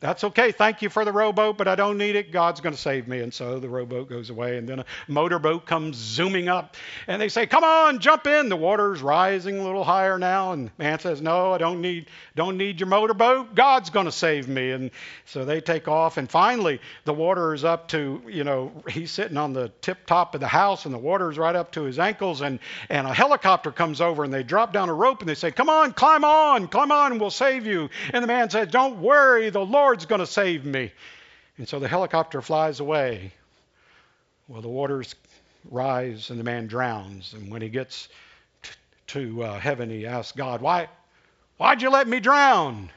That's 0.00 0.22
okay. 0.22 0.52
Thank 0.52 0.82
you 0.82 0.90
for 0.90 1.04
the 1.04 1.12
rowboat, 1.12 1.58
but 1.58 1.66
I 1.66 1.74
don't 1.74 1.98
need 1.98 2.14
it. 2.14 2.30
God's 2.30 2.60
going 2.60 2.74
to 2.74 2.80
save 2.80 3.08
me. 3.08 3.18
And 3.18 3.34
so 3.34 3.58
the 3.58 3.68
rowboat 3.68 4.08
goes 4.08 4.30
away, 4.30 4.56
and 4.56 4.68
then 4.68 4.78
a 4.78 4.84
motorboat 5.08 5.66
comes 5.66 5.96
zooming 5.96 6.48
up, 6.48 6.76
and 7.08 7.20
they 7.20 7.28
say, 7.28 7.46
"Come 7.46 7.64
on, 7.64 7.98
jump 7.98 8.28
in." 8.28 8.48
The 8.48 8.56
water's 8.56 9.02
rising 9.02 9.58
a 9.58 9.64
little 9.64 9.82
higher 9.82 10.16
now, 10.16 10.52
and 10.52 10.70
man 10.78 11.00
says, 11.00 11.20
"No, 11.20 11.52
I 11.52 11.58
don't 11.58 11.80
need 11.80 12.06
don't 12.36 12.56
need 12.56 12.78
your 12.78 12.86
motorboat. 12.86 13.56
God's 13.56 13.90
going 13.90 14.06
to 14.06 14.12
save 14.12 14.46
me." 14.46 14.70
And 14.70 14.92
so 15.24 15.44
they 15.44 15.60
take 15.60 15.88
off, 15.88 16.16
and 16.16 16.30
finally 16.30 16.80
the 17.04 17.14
water 17.14 17.52
is 17.52 17.64
up 17.64 17.88
to 17.88 18.22
you 18.28 18.44
know 18.44 18.70
he's 18.88 19.10
sitting 19.10 19.36
on 19.36 19.52
the 19.52 19.72
tip 19.80 20.06
top 20.06 20.36
of 20.36 20.40
the 20.40 20.46
house, 20.46 20.84
and 20.84 20.94
the 20.94 20.98
water 20.98 21.28
is 21.28 21.38
right 21.38 21.56
up 21.56 21.72
to 21.72 21.82
his 21.82 21.98
ankles, 21.98 22.40
and 22.40 22.60
and 22.88 23.04
a 23.08 23.12
helicopter 23.12 23.72
comes 23.72 24.00
over, 24.00 24.22
and 24.22 24.32
they 24.32 24.44
drop 24.44 24.72
down 24.72 24.90
a 24.90 24.94
rope, 24.94 25.20
and 25.20 25.28
they 25.28 25.34
say, 25.34 25.50
"Come 25.50 25.68
on, 25.68 25.92
climb 25.92 26.24
on, 26.24 26.68
climb 26.68 26.92
on, 26.92 27.18
we'll 27.18 27.30
save 27.30 27.66
you." 27.66 27.90
And 28.12 28.22
the 28.22 28.28
man 28.28 28.48
says, 28.48 28.68
"Don't 28.68 29.00
worry, 29.00 29.50
the 29.50 29.58
Lord." 29.58 29.87
Lord's 29.88 30.04
going 30.04 30.18
to 30.18 30.26
save 30.26 30.66
me. 30.66 30.92
And 31.56 31.66
so 31.66 31.78
the 31.78 31.88
helicopter 31.88 32.42
flies 32.42 32.78
away. 32.78 33.32
Well, 34.46 34.60
the 34.60 34.68
waters 34.68 35.14
rise 35.70 36.28
and 36.28 36.38
the 36.38 36.44
man 36.44 36.66
drowns. 36.66 37.32
And 37.32 37.50
when 37.50 37.62
he 37.62 37.70
gets 37.70 38.10
t- 38.62 38.70
to 39.06 39.44
uh, 39.44 39.58
heaven, 39.58 39.88
he 39.88 40.06
asks 40.06 40.36
God, 40.36 40.60
Why, 40.60 40.88
Why'd 41.56 41.80
you 41.80 41.88
let 41.88 42.06
me 42.06 42.20
drown? 42.20 42.90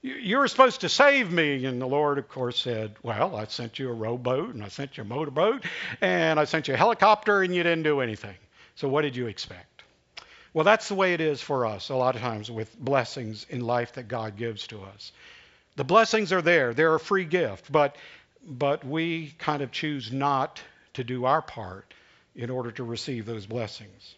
You, 0.00 0.14
you 0.14 0.38
were 0.38 0.48
supposed 0.48 0.80
to 0.80 0.88
save 0.88 1.30
me. 1.30 1.64
And 1.66 1.80
the 1.80 1.86
Lord, 1.86 2.18
of 2.18 2.28
course, 2.28 2.58
said, 2.58 2.96
Well, 3.04 3.36
I 3.36 3.44
sent 3.44 3.78
you 3.78 3.88
a 3.88 3.94
rowboat 3.94 4.54
and 4.54 4.64
I 4.64 4.68
sent 4.68 4.96
you 4.96 5.04
a 5.04 5.06
motorboat 5.06 5.64
and 6.00 6.40
I 6.40 6.46
sent 6.46 6.66
you 6.66 6.74
a 6.74 6.76
helicopter 6.76 7.44
and 7.44 7.54
you 7.54 7.62
didn't 7.62 7.84
do 7.84 8.00
anything. 8.00 8.34
So 8.74 8.88
what 8.88 9.02
did 9.02 9.14
you 9.14 9.28
expect? 9.28 9.84
Well, 10.52 10.64
that's 10.64 10.88
the 10.88 10.96
way 10.96 11.14
it 11.14 11.20
is 11.20 11.40
for 11.40 11.64
us 11.64 11.90
a 11.90 11.94
lot 11.94 12.16
of 12.16 12.22
times 12.22 12.50
with 12.50 12.76
blessings 12.76 13.46
in 13.50 13.60
life 13.60 13.92
that 13.92 14.08
God 14.08 14.36
gives 14.36 14.66
to 14.66 14.82
us. 14.82 15.12
The 15.76 15.84
blessings 15.84 16.32
are 16.32 16.42
there. 16.42 16.74
They're 16.74 16.94
a 16.94 17.00
free 17.00 17.24
gift, 17.24 17.70
but 17.70 17.96
but 18.44 18.84
we 18.84 19.34
kind 19.38 19.62
of 19.62 19.70
choose 19.70 20.10
not 20.10 20.60
to 20.94 21.04
do 21.04 21.24
our 21.24 21.42
part 21.42 21.94
in 22.34 22.50
order 22.50 22.72
to 22.72 22.84
receive 22.84 23.24
those 23.24 23.46
blessings. 23.46 24.16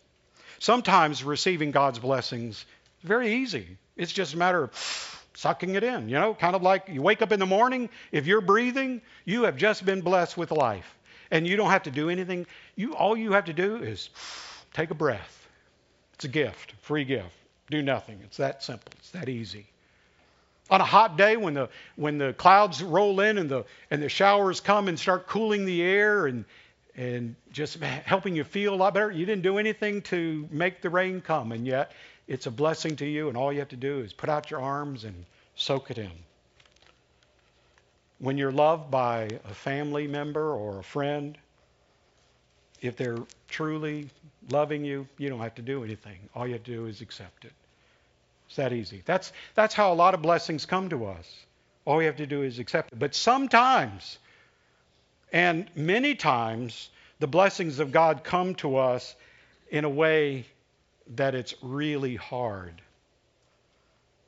Sometimes 0.59 1.23
receiving 1.23 1.71
God's 1.71 1.99
blessings 1.99 2.57
is 2.57 2.65
very 3.03 3.35
easy. 3.35 3.77
It's 3.97 4.13
just 4.13 4.35
a 4.35 4.39
matter 4.39 4.65
of 4.65 5.21
sucking 5.35 5.75
it 5.75 5.85
in, 5.85 6.09
you 6.09 6.15
know, 6.15 6.35
kind 6.35 6.57
of 6.57 6.63
like 6.63 6.89
you 6.89 7.03
wake 7.03 7.21
up 7.21 7.33
in 7.33 7.41
the 7.41 7.47
morning, 7.47 7.91
if 8.13 8.27
you're 8.27 8.41
breathing, 8.41 9.03
you 9.25 9.45
have 9.45 9.57
just 9.57 9.85
been 9.85 10.01
blessed 10.01 10.37
with 10.37 10.51
life. 10.51 10.99
And 11.31 11.47
you 11.47 11.57
don't 11.57 11.71
have 11.71 11.85
to 11.85 11.91
do 11.91 12.09
anything. 12.11 12.47
You 12.77 12.95
all 12.95 13.17
you 13.17 13.33
have 13.33 13.47
to 13.47 13.53
do 13.53 13.77
is 13.77 14.11
take 14.73 14.91
a 14.91 14.95
breath. 14.95 15.49
It's 16.15 16.25
a 16.25 16.29
gift, 16.29 16.73
free 16.83 17.05
gift. 17.05 17.37
Do 17.71 17.83
nothing. 17.83 18.21
It's 18.25 18.37
that 18.37 18.63
simple. 18.63 18.93
It's 18.99 19.11
that 19.11 19.29
easy. 19.29 19.67
On 20.71 20.81
a 20.81 20.85
hot 20.85 21.17
day 21.19 21.37
when 21.37 21.55
the 21.55 21.69
when 21.97 22.19
the 22.19 22.33
clouds 22.33 22.83
roll 22.83 23.21
in 23.21 23.39
and 23.39 23.51
the 23.51 23.65
and 23.91 24.03
the 24.03 24.09
showers 24.09 24.61
come 24.61 24.89
and 24.89 24.99
start 24.99 25.27
cooling 25.27 25.67
the 25.67 25.83
air 25.83 26.27
and 26.27 26.45
and 26.97 27.35
just 27.51 27.83
helping 27.83 28.37
you 28.37 28.45
feel 28.45 28.75
a 28.75 28.77
lot 28.77 28.95
better. 28.95 29.11
You 29.11 29.27
didn't 29.27 29.43
do 29.43 29.59
anything 29.59 30.03
to 30.03 30.49
make 30.51 30.81
the 30.81 30.91
rain 30.91 31.21
come, 31.21 31.53
and 31.53 31.67
yet 31.67 31.93
it's 32.29 32.47
a 32.47 32.51
blessing 32.51 32.97
to 32.97 33.07
you, 33.07 33.29
and 33.29 33.37
all 33.37 33.53
you 33.53 33.59
have 33.59 33.69
to 33.71 33.77
do 33.77 34.01
is 34.01 34.13
put 34.13 34.29
out 34.29 34.51
your 34.51 34.61
arms 34.61 35.05
and 35.05 35.27
soak 35.57 35.91
it 35.91 35.99
in. 35.99 36.11
When 38.19 38.39
you're 38.39 38.53
loved 38.53 38.91
by 38.91 39.29
a 39.45 39.55
family 39.55 40.07
member 40.07 40.53
or 40.53 40.79
a 40.79 40.85
friend, 40.85 41.37
if 42.81 42.97
they're 42.97 43.19
truly 43.49 44.09
loving 44.51 44.85
you, 44.85 45.07
you 45.19 45.29
don't 45.29 45.41
have 45.41 45.55
to 45.57 45.63
do 45.63 45.85
anything. 45.85 46.19
All 46.35 46.47
you 46.47 46.55
have 46.55 46.65
to 46.65 46.71
do 46.71 46.87
is 46.87 47.01
accept 47.01 47.45
it. 47.45 47.53
It's 48.55 48.59
that 48.59 48.73
easy. 48.73 49.03
That's, 49.05 49.33
that's 49.57 49.75
how 49.75 49.93
a 49.93 49.95
lot 49.95 50.15
of 50.15 50.23
blessings 50.23 50.65
come 50.65 50.89
to 50.91 51.07
us. 51.07 51.29
All 51.85 51.97
we 51.97 52.05
have 52.05 52.19
to 52.19 52.27
do 52.27 52.43
is 52.43 52.61
accept 52.61 52.93
it. 52.93 52.99
But 53.01 53.13
sometimes, 53.13 54.17
and 55.33 55.67
many 55.75 56.15
times, 56.15 56.91
the 57.19 57.27
blessings 57.27 57.81
of 57.81 57.91
God 57.91 58.23
come 58.23 58.55
to 58.57 58.77
us 58.77 59.17
in 59.73 59.85
a 59.85 59.89
way 59.89 60.47
that 61.17 61.35
it's 61.35 61.57
really 61.63 62.15
hard. 62.15 62.81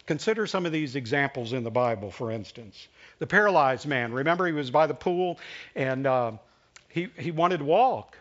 Consider 0.06 0.48
some 0.48 0.66
of 0.66 0.72
these 0.72 0.96
examples 0.96 1.52
in 1.52 1.62
the 1.62 1.70
Bible, 1.70 2.10
for 2.10 2.32
instance. 2.32 2.88
The 3.20 3.28
paralyzed 3.28 3.86
man, 3.86 4.12
remember 4.12 4.48
he 4.48 4.52
was 4.52 4.72
by 4.72 4.88
the 4.88 4.94
pool 4.94 5.38
and 5.76 6.04
uh, 6.04 6.32
he, 6.88 7.10
he 7.16 7.30
wanted 7.30 7.58
to 7.58 7.64
walk. 7.64 8.18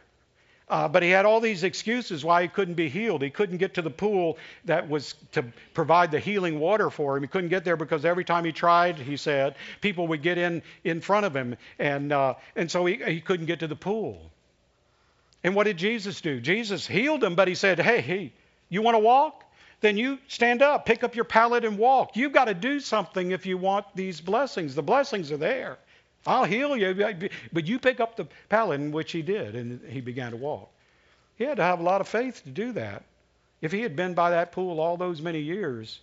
Uh, 0.67 0.87
but 0.87 1.03
he 1.03 1.11
had 1.11 1.25
all 1.25 1.39
these 1.39 1.63
excuses 1.63 2.25
why 2.25 2.41
he 2.41 2.47
couldn't 2.47 2.73
be 2.73 2.89
healed. 2.89 3.21
He 3.21 3.29
couldn't 3.29 3.57
get 3.57 3.75
to 3.75 3.83
the 3.83 3.91
pool 3.91 4.39
that 4.65 4.89
was 4.89 5.13
to 5.33 5.45
provide 5.75 6.09
the 6.09 6.19
healing 6.19 6.59
water 6.59 6.89
for 6.89 7.15
him. 7.15 7.21
He 7.21 7.27
couldn't 7.27 7.49
get 7.49 7.63
there 7.63 7.77
because 7.77 8.03
every 8.03 8.25
time 8.25 8.45
he 8.45 8.51
tried, 8.51 8.97
he 8.97 9.15
said, 9.15 9.55
people 9.81 10.07
would 10.07 10.23
get 10.23 10.39
in 10.39 10.63
in 10.83 11.01
front 11.01 11.27
of 11.27 11.35
him, 11.35 11.55
and 11.77 12.11
uh, 12.11 12.33
and 12.55 12.69
so 12.69 12.85
he, 12.85 12.95
he 12.95 13.21
couldn't 13.21 13.45
get 13.45 13.59
to 13.59 13.67
the 13.67 13.75
pool. 13.75 14.31
And 15.43 15.53
what 15.53 15.65
did 15.65 15.77
Jesus 15.77 16.21
do? 16.21 16.41
Jesus 16.41 16.87
healed 16.87 17.23
him, 17.23 17.35
but 17.35 17.47
he 17.47 17.53
said, 17.53 17.79
"Hey, 17.79 18.01
hey, 18.01 18.33
you 18.69 18.81
want 18.81 18.95
to 18.95 18.99
walk? 18.99 19.43
Then 19.81 19.97
you 19.97 20.17
stand 20.27 20.63
up, 20.63 20.87
pick 20.87 21.03
up 21.03 21.15
your 21.15 21.25
pallet, 21.25 21.63
and 21.63 21.77
walk. 21.77 22.17
You've 22.17 22.33
got 22.33 22.45
to 22.45 22.55
do 22.55 22.79
something 22.79 23.29
if 23.29 23.45
you 23.45 23.59
want 23.59 23.85
these 23.93 24.19
blessings. 24.19 24.73
The 24.73 24.81
blessings 24.81 25.31
are 25.31 25.37
there." 25.37 25.77
I'll 26.25 26.45
heal 26.45 26.75
you. 26.75 26.93
But 27.53 27.67
you 27.67 27.79
pick 27.79 27.99
up 27.99 28.15
the 28.15 28.27
pallet, 28.49 28.81
which 28.91 29.11
he 29.11 29.21
did, 29.21 29.55
and 29.55 29.81
he 29.89 30.01
began 30.01 30.31
to 30.31 30.37
walk. 30.37 30.71
He 31.37 31.43
had 31.43 31.57
to 31.57 31.63
have 31.63 31.79
a 31.79 31.83
lot 31.83 32.01
of 32.01 32.07
faith 32.07 32.43
to 32.43 32.49
do 32.49 32.71
that. 32.73 33.03
If 33.61 33.71
he 33.71 33.81
had 33.81 33.95
been 33.95 34.13
by 34.13 34.29
that 34.31 34.51
pool 34.51 34.79
all 34.79 34.97
those 34.97 35.21
many 35.21 35.39
years, 35.39 35.99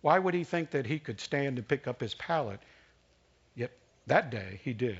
why 0.00 0.18
would 0.18 0.34
he 0.34 0.44
think 0.44 0.70
that 0.70 0.86
he 0.86 0.98
could 0.98 1.20
stand 1.20 1.58
and 1.58 1.68
pick 1.68 1.86
up 1.86 2.00
his 2.00 2.14
pallet? 2.14 2.60
Yet 3.54 3.70
that 4.06 4.30
day 4.30 4.60
he 4.64 4.72
did. 4.72 4.98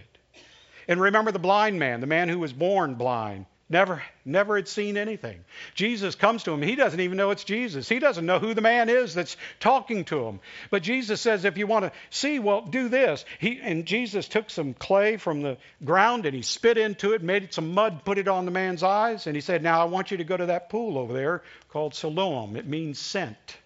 And 0.88 1.00
remember 1.00 1.32
the 1.32 1.38
blind 1.38 1.78
man, 1.78 2.00
the 2.00 2.06
man 2.06 2.28
who 2.28 2.38
was 2.38 2.52
born 2.52 2.94
blind. 2.94 3.46
Never, 3.68 4.02
never 4.26 4.56
had 4.56 4.68
seen 4.68 4.98
anything. 4.98 5.44
Jesus 5.74 6.14
comes 6.14 6.42
to 6.42 6.52
him. 6.52 6.60
He 6.60 6.76
doesn't 6.76 7.00
even 7.00 7.16
know 7.16 7.30
it's 7.30 7.44
Jesus. 7.44 7.88
He 7.88 8.00
doesn't 8.00 8.26
know 8.26 8.38
who 8.38 8.52
the 8.52 8.60
man 8.60 8.90
is 8.90 9.14
that's 9.14 9.36
talking 9.60 10.04
to 10.06 10.26
him. 10.26 10.40
But 10.70 10.82
Jesus 10.82 11.22
says, 11.22 11.46
if 11.46 11.56
you 11.56 11.66
want 11.66 11.86
to 11.86 11.92
see, 12.10 12.38
well, 12.38 12.60
do 12.60 12.90
this. 12.90 13.24
He, 13.38 13.60
and 13.62 13.86
Jesus 13.86 14.28
took 14.28 14.50
some 14.50 14.74
clay 14.74 15.16
from 15.16 15.40
the 15.40 15.56
ground 15.82 16.26
and 16.26 16.34
he 16.34 16.42
spit 16.42 16.76
into 16.76 17.14
it, 17.14 17.22
made 17.22 17.44
it 17.44 17.54
some 17.54 17.72
mud, 17.72 18.04
put 18.04 18.18
it 18.18 18.28
on 18.28 18.44
the 18.44 18.50
man's 18.50 18.82
eyes, 18.82 19.26
and 19.26 19.34
he 19.34 19.40
said, 19.40 19.62
now 19.62 19.80
I 19.80 19.84
want 19.84 20.10
you 20.10 20.18
to 20.18 20.24
go 20.24 20.36
to 20.36 20.46
that 20.46 20.68
pool 20.68 20.98
over 20.98 21.14
there 21.14 21.42
called 21.70 21.94
Siloam. 21.94 22.56
It 22.56 22.66
means 22.66 22.98
sent. 22.98 23.56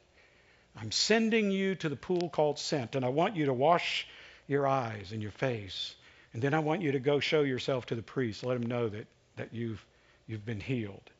I'm 0.81 0.93
sending 0.93 1.51
you 1.51 1.75
to 1.77 1.89
the 1.89 1.97
pool 1.97 2.29
called 2.29 2.61
sent, 2.61 2.95
and 2.95 3.05
I 3.05 3.09
want 3.09 3.35
you 3.35 3.47
to 3.47 3.53
wash 3.53 4.07
your 4.47 4.69
eyes 4.69 5.11
and 5.11 5.21
your 5.21 5.33
face. 5.33 5.97
And 6.33 6.41
then 6.41 6.55
I 6.55 6.61
want 6.61 6.83
you 6.83 6.93
to 6.93 7.01
go 7.01 7.19
show 7.19 7.43
yourself 7.43 7.87
to 7.87 7.97
the 7.97 8.03
priest. 8.03 8.45
Let 8.45 8.57
him 8.57 8.67
know 8.67 8.89
that, 8.89 9.07
that 9.37 9.53
you've 9.53 9.85
You've 10.27 10.45
been 10.45 10.61
healed. 10.61 11.11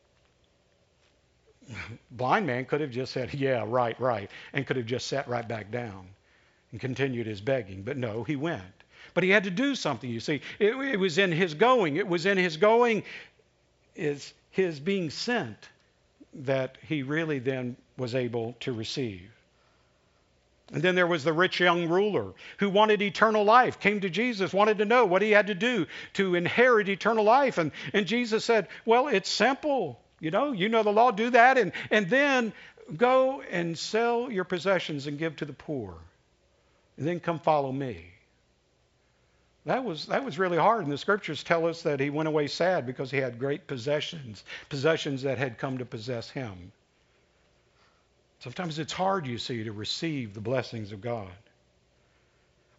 Blind 2.11 2.45
man 2.47 2.65
could 2.65 2.81
have 2.81 2.91
just 2.91 3.13
said, 3.13 3.33
Yeah, 3.33 3.63
right, 3.65 3.99
right, 3.99 4.29
and 4.53 4.65
could 4.67 4.77
have 4.77 4.85
just 4.85 5.07
sat 5.07 5.27
right 5.27 5.47
back 5.47 5.71
down 5.71 6.07
and 6.71 6.79
continued 6.79 7.27
his 7.27 7.41
begging. 7.41 7.83
But 7.83 7.97
no, 7.97 8.23
he 8.23 8.35
went. 8.35 8.63
But 9.13 9.23
he 9.23 9.29
had 9.29 9.45
to 9.45 9.49
do 9.49 9.75
something, 9.75 10.09
you 10.09 10.19
see. 10.19 10.41
It, 10.59 10.75
it 10.75 10.99
was 10.99 11.17
in 11.17 11.31
his 11.31 11.53
going. 11.53 11.95
It 11.95 12.07
was 12.07 12.25
in 12.25 12.37
his 12.37 12.57
going, 12.57 13.03
is 13.95 14.33
his 14.51 14.79
being 14.79 15.09
sent, 15.09 15.69
that 16.33 16.77
he 16.85 17.03
really 17.03 17.39
then 17.39 17.77
was 17.97 18.13
able 18.13 18.55
to 18.59 18.73
receive. 18.73 19.31
And 20.73 20.81
then 20.81 20.95
there 20.95 21.07
was 21.07 21.23
the 21.23 21.31
rich 21.31 21.59
young 21.59 21.87
ruler 21.87 22.33
who 22.57 22.69
wanted 22.69 23.01
eternal 23.01 23.45
life, 23.45 23.79
came 23.79 24.01
to 24.01 24.09
Jesus, 24.09 24.53
wanted 24.53 24.79
to 24.79 24.85
know 24.85 25.05
what 25.05 25.21
he 25.21 25.31
had 25.31 25.47
to 25.47 25.55
do 25.55 25.87
to 26.13 26.35
inherit 26.35 26.89
eternal 26.89 27.23
life. 27.23 27.57
And, 27.57 27.71
and 27.93 28.05
Jesus 28.05 28.43
said, 28.43 28.67
Well, 28.85 29.07
it's 29.07 29.29
simple. 29.29 29.99
You 30.19 30.31
know, 30.31 30.51
you 30.51 30.67
know 30.67 30.83
the 30.83 30.91
law, 30.91 31.11
do 31.11 31.29
that, 31.29 31.57
and, 31.57 31.71
and 31.91 32.09
then 32.09 32.51
go 32.95 33.41
and 33.41 33.77
sell 33.77 34.31
your 34.31 34.43
possessions 34.43 35.07
and 35.07 35.17
give 35.17 35.37
to 35.37 35.45
the 35.45 35.53
poor. 35.53 35.93
And 36.97 37.07
then 37.07 37.19
come 37.19 37.39
follow 37.39 37.71
me. 37.71 38.05
That 39.65 39.83
was, 39.83 40.07
that 40.07 40.23
was 40.23 40.39
really 40.39 40.57
hard. 40.57 40.83
And 40.83 40.91
the 40.91 40.97
scriptures 40.97 41.43
tell 41.43 41.67
us 41.67 41.81
that 41.83 41.99
he 41.99 42.09
went 42.09 42.27
away 42.27 42.47
sad 42.47 42.85
because 42.85 43.11
he 43.11 43.17
had 43.17 43.37
great 43.37 43.67
possessions, 43.67 44.43
possessions 44.69 45.21
that 45.23 45.37
had 45.37 45.57
come 45.57 45.77
to 45.77 45.85
possess 45.85 46.29
him. 46.29 46.71
Sometimes 48.39 48.79
it's 48.79 48.93
hard, 48.93 49.25
you 49.25 49.37
see, 49.37 49.63
to 49.63 49.71
receive 49.71 50.33
the 50.33 50.41
blessings 50.41 50.91
of 50.91 51.01
God. 51.01 51.31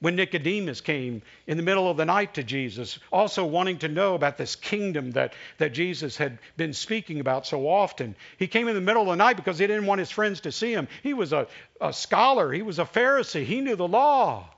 When 0.01 0.15
Nicodemus 0.15 0.81
came 0.81 1.23
in 1.49 1.57
the 1.57 1.63
middle 1.65 1.91
of 1.91 1.97
the 1.97 2.05
night 2.05 2.35
to 2.35 2.45
Jesus, 2.45 3.01
also 3.11 3.45
wanting 3.45 3.79
to 3.79 3.89
know 3.89 4.15
about 4.15 4.39
this 4.39 4.55
kingdom 4.55 5.11
that, 5.13 5.35
that 5.59 5.73
Jesus 5.73 6.17
had 6.17 6.39
been 6.57 6.73
speaking 6.73 7.19
about 7.19 7.49
so 7.49 7.69
often, 7.69 8.15
he 8.37 8.47
came 8.47 8.69
in 8.69 8.77
the 8.77 8.81
middle 8.81 9.03
of 9.03 9.09
the 9.09 9.17
night 9.17 9.37
because 9.37 9.59
he 9.59 9.67
didn't 9.67 9.87
want 9.87 9.99
his 9.99 10.13
friends 10.13 10.41
to 10.43 10.53
see 10.53 10.73
him. 10.73 10.87
He 11.03 11.15
was 11.15 11.33
a, 11.33 11.49
a 11.81 11.93
scholar, 11.93 12.53
he 12.53 12.63
was 12.63 12.79
a 12.79 12.85
Pharisee, 12.85 13.45
he 13.45 13.61
knew 13.61 13.75
the 13.75 13.89
law. 13.89 14.49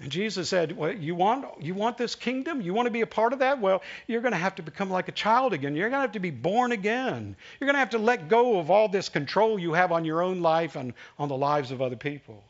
And 0.00 0.10
Jesus 0.10 0.48
said, 0.48 0.76
well, 0.76 0.92
you 0.92 1.14
want, 1.14 1.62
you 1.62 1.72
want 1.72 1.96
this 1.96 2.16
kingdom? 2.16 2.60
You 2.60 2.74
want 2.74 2.86
to 2.86 2.90
be 2.90 3.02
a 3.02 3.06
part 3.06 3.32
of 3.32 3.38
that? 3.38 3.60
Well, 3.60 3.80
you're 4.08 4.22
going 4.22 4.32
to 4.32 4.38
have 4.38 4.56
to 4.56 4.62
become 4.62 4.90
like 4.90 5.06
a 5.06 5.12
child 5.12 5.52
again. 5.52 5.76
You're 5.76 5.88
going 5.88 5.98
to 5.98 6.02
have 6.02 6.12
to 6.12 6.20
be 6.20 6.32
born 6.32 6.72
again. 6.72 7.36
You're 7.60 7.66
going 7.66 7.74
to 7.74 7.80
have 7.80 7.90
to 7.90 7.98
let 7.98 8.28
go 8.28 8.58
of 8.58 8.72
all 8.72 8.88
this 8.88 9.08
control 9.08 9.56
you 9.56 9.72
have 9.72 9.92
on 9.92 10.04
your 10.04 10.20
own 10.20 10.42
life 10.42 10.74
and 10.74 10.94
on 11.16 11.28
the 11.28 11.36
lives 11.36 11.70
of 11.70 11.80
other 11.80 11.96
people. 11.96 12.42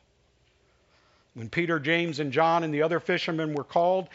When 1.35 1.51
Peter, 1.51 1.79
James, 1.79 2.19
and 2.19 2.33
John 2.33 2.65
and 2.65 2.73
the 2.73 2.83
other 2.83 2.99
fishermen 2.99 3.53
were 3.53 3.65
called, 3.65 4.09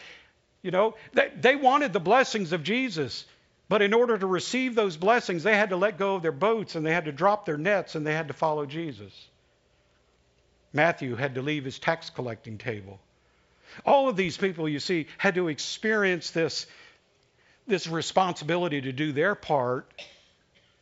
you 0.62 0.72
know, 0.72 0.96
they, 1.12 1.30
they 1.38 1.54
wanted 1.54 1.92
the 1.92 2.00
blessings 2.00 2.52
of 2.52 2.64
Jesus. 2.64 3.26
But 3.68 3.80
in 3.80 3.94
order 3.94 4.18
to 4.18 4.26
receive 4.26 4.74
those 4.74 4.96
blessings, 4.96 5.44
they 5.44 5.56
had 5.56 5.70
to 5.70 5.76
let 5.76 5.98
go 5.98 6.16
of 6.16 6.22
their 6.22 6.32
boats 6.32 6.74
and 6.74 6.84
they 6.84 6.92
had 6.92 7.04
to 7.04 7.12
drop 7.12 7.46
their 7.46 7.58
nets 7.58 7.94
and 7.94 8.04
they 8.04 8.14
had 8.14 8.26
to 8.26 8.34
follow 8.34 8.66
Jesus. 8.66 9.12
Matthew 10.72 11.14
had 11.14 11.36
to 11.36 11.42
leave 11.42 11.64
his 11.64 11.78
tax 11.78 12.10
collecting 12.10 12.58
table. 12.58 12.98
All 13.84 14.08
of 14.08 14.16
these 14.16 14.36
people, 14.36 14.68
you 14.68 14.80
see, 14.80 15.06
had 15.18 15.34
to 15.36 15.48
experience 15.48 16.30
this, 16.30 16.66
this 17.66 17.86
responsibility 17.86 18.80
to 18.80 18.92
do 18.92 19.12
their 19.12 19.34
part 19.34 19.90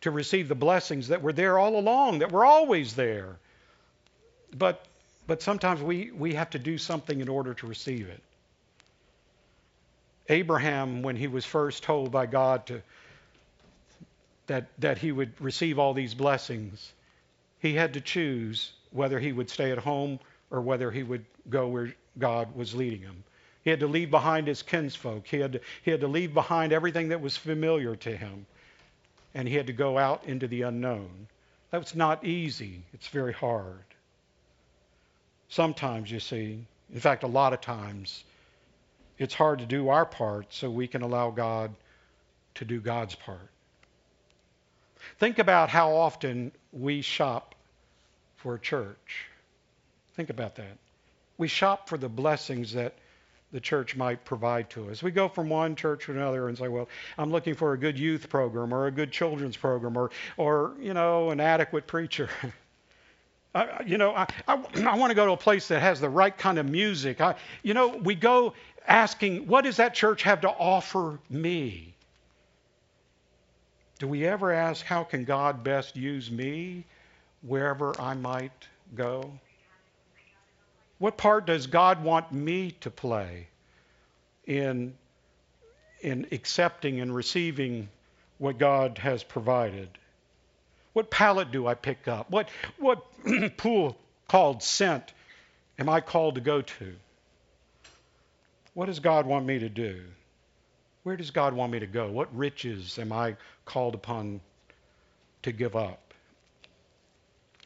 to 0.00 0.10
receive 0.10 0.48
the 0.48 0.54
blessings 0.54 1.08
that 1.08 1.22
were 1.22 1.32
there 1.32 1.58
all 1.58 1.78
along, 1.78 2.20
that 2.20 2.32
were 2.32 2.44
always 2.44 2.94
there. 2.94 3.36
But, 4.56 4.84
but 5.26 5.42
sometimes 5.42 5.82
we, 5.82 6.10
we 6.12 6.34
have 6.34 6.50
to 6.50 6.58
do 6.58 6.78
something 6.78 7.20
in 7.20 7.28
order 7.28 7.54
to 7.54 7.66
receive 7.66 8.08
it. 8.08 8.22
Abraham, 10.28 11.02
when 11.02 11.16
he 11.16 11.26
was 11.26 11.44
first 11.44 11.82
told 11.82 12.12
by 12.12 12.26
God 12.26 12.66
to, 12.66 12.82
that, 14.46 14.66
that 14.78 14.98
he 14.98 15.10
would 15.10 15.32
receive 15.40 15.78
all 15.78 15.94
these 15.94 16.14
blessings, 16.14 16.92
he 17.60 17.74
had 17.74 17.94
to 17.94 18.00
choose 18.00 18.72
whether 18.90 19.18
he 19.18 19.32
would 19.32 19.50
stay 19.50 19.72
at 19.72 19.78
home 19.78 20.20
or 20.50 20.60
whether 20.60 20.90
he 20.90 21.02
would 21.02 21.24
go 21.48 21.66
where 21.68 21.94
God 22.18 22.54
was 22.54 22.74
leading 22.74 23.00
him. 23.00 23.24
He 23.62 23.70
had 23.70 23.80
to 23.80 23.86
leave 23.86 24.10
behind 24.10 24.46
his 24.46 24.62
kinsfolk. 24.62 25.26
He 25.26 25.38
had 25.38 25.52
to, 25.52 25.60
he 25.82 25.90
had 25.90 26.00
to 26.00 26.08
leave 26.08 26.32
behind 26.32 26.72
everything 26.72 27.08
that 27.08 27.20
was 27.20 27.36
familiar 27.36 27.96
to 27.96 28.16
him. 28.16 28.46
And 29.34 29.46
he 29.46 29.54
had 29.54 29.66
to 29.66 29.72
go 29.72 29.98
out 29.98 30.24
into 30.24 30.48
the 30.48 30.62
unknown. 30.62 31.28
That's 31.70 31.94
not 31.94 32.24
easy. 32.24 32.82
It's 32.94 33.08
very 33.08 33.32
hard. 33.32 33.84
Sometimes, 35.50 36.10
you 36.10 36.20
see, 36.20 36.64
in 36.92 37.00
fact, 37.00 37.24
a 37.24 37.28
lot 37.28 37.52
of 37.52 37.60
times, 37.60 38.24
it's 39.18 39.34
hard 39.34 39.58
to 39.58 39.66
do 39.66 39.88
our 39.88 40.06
part 40.06 40.46
so 40.54 40.70
we 40.70 40.86
can 40.86 41.02
allow 41.02 41.30
God 41.30 41.74
to 42.54 42.64
do 42.64 42.80
God's 42.80 43.14
part. 43.14 43.50
Think 45.18 45.38
about 45.38 45.68
how 45.68 45.94
often 45.94 46.52
we 46.72 47.02
shop 47.02 47.54
for 48.36 48.54
a 48.54 48.58
church. 48.58 49.26
Think 50.14 50.30
about 50.30 50.56
that 50.56 50.78
we 51.38 51.48
shop 51.48 51.88
for 51.88 51.96
the 51.96 52.08
blessings 52.08 52.72
that 52.72 52.94
the 53.52 53.60
church 53.60 53.96
might 53.96 54.24
provide 54.24 54.68
to 54.70 54.90
us. 54.90 55.02
We 55.02 55.10
go 55.10 55.28
from 55.28 55.48
one 55.48 55.74
church 55.74 56.04
to 56.04 56.12
another 56.12 56.48
and 56.48 56.58
say, 56.58 56.68
well, 56.68 56.88
I'm 57.16 57.30
looking 57.30 57.54
for 57.54 57.72
a 57.72 57.78
good 57.78 57.98
youth 57.98 58.28
program 58.28 58.74
or 58.74 58.86
a 58.86 58.90
good 58.90 59.10
children's 59.10 59.56
program 59.56 59.96
or, 59.96 60.10
or 60.36 60.74
you 60.78 60.92
know, 60.92 61.30
an 61.30 61.40
adequate 61.40 61.86
preacher. 61.86 62.28
I, 63.54 63.82
you 63.86 63.96
know, 63.96 64.14
I, 64.14 64.26
I, 64.46 64.62
I 64.86 64.96
want 64.96 65.10
to 65.10 65.14
go 65.14 65.24
to 65.24 65.32
a 65.32 65.36
place 65.36 65.68
that 65.68 65.80
has 65.80 66.00
the 66.00 66.10
right 66.10 66.36
kind 66.36 66.58
of 66.58 66.68
music. 66.68 67.22
I, 67.22 67.36
you 67.62 67.72
know, 67.72 67.88
we 67.88 68.14
go 68.14 68.52
asking, 68.86 69.46
what 69.46 69.64
does 69.64 69.76
that 69.76 69.94
church 69.94 70.22
have 70.24 70.42
to 70.42 70.50
offer 70.50 71.18
me? 71.30 71.94
Do 73.98 74.06
we 74.06 74.26
ever 74.26 74.52
ask, 74.52 74.84
how 74.84 75.02
can 75.02 75.24
God 75.24 75.64
best 75.64 75.96
use 75.96 76.30
me 76.30 76.84
wherever 77.42 77.98
I 77.98 78.14
might 78.14 78.68
go? 78.94 79.32
What 80.98 81.16
part 81.16 81.46
does 81.46 81.66
God 81.66 82.02
want 82.02 82.32
me 82.32 82.72
to 82.80 82.90
play 82.90 83.48
in, 84.46 84.94
in 86.00 86.26
accepting 86.32 87.00
and 87.00 87.14
receiving 87.14 87.88
what 88.38 88.58
God 88.58 88.98
has 88.98 89.22
provided? 89.22 89.88
What 90.92 91.10
pallet 91.10 91.52
do 91.52 91.66
I 91.66 91.74
pick 91.74 92.08
up? 92.08 92.30
What, 92.30 92.48
what 92.78 93.04
pool 93.56 93.96
called 94.26 94.62
sent 94.62 95.12
am 95.78 95.88
I 95.88 96.00
called 96.00 96.34
to 96.34 96.40
go 96.40 96.62
to? 96.62 96.94
What 98.74 98.86
does 98.86 98.98
God 98.98 99.26
want 99.26 99.46
me 99.46 99.60
to 99.60 99.68
do? 99.68 100.02
Where 101.04 101.16
does 101.16 101.30
God 101.30 101.54
want 101.54 101.72
me 101.72 101.78
to 101.78 101.86
go? 101.86 102.10
What 102.10 102.34
riches 102.36 102.98
am 102.98 103.12
I 103.12 103.36
called 103.64 103.94
upon 103.94 104.40
to 105.42 105.52
give 105.52 105.76
up? 105.76 106.12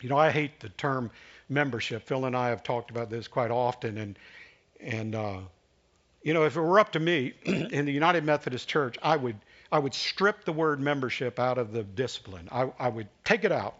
You 0.00 0.08
know, 0.08 0.16
I 0.16 0.30
hate 0.30 0.60
the 0.60 0.68
term 0.70 1.10
membership. 1.48 2.02
Phil 2.02 2.24
and 2.24 2.36
I 2.36 2.48
have 2.48 2.62
talked 2.62 2.90
about 2.90 3.10
this 3.10 3.28
quite 3.28 3.50
often, 3.50 3.98
and 3.98 4.18
and 4.80 5.14
uh, 5.14 5.38
you 6.22 6.34
know, 6.34 6.44
if 6.44 6.56
it 6.56 6.60
were 6.60 6.80
up 6.80 6.92
to 6.92 7.00
me 7.00 7.34
in 7.44 7.84
the 7.84 7.92
United 7.92 8.24
Methodist 8.24 8.68
Church, 8.68 8.96
I 9.02 9.16
would 9.16 9.36
I 9.70 9.78
would 9.78 9.94
strip 9.94 10.44
the 10.44 10.52
word 10.52 10.80
membership 10.80 11.38
out 11.38 11.58
of 11.58 11.72
the 11.72 11.82
discipline. 11.82 12.48
I, 12.52 12.70
I 12.78 12.88
would 12.88 13.08
take 13.24 13.44
it 13.44 13.52
out. 13.52 13.76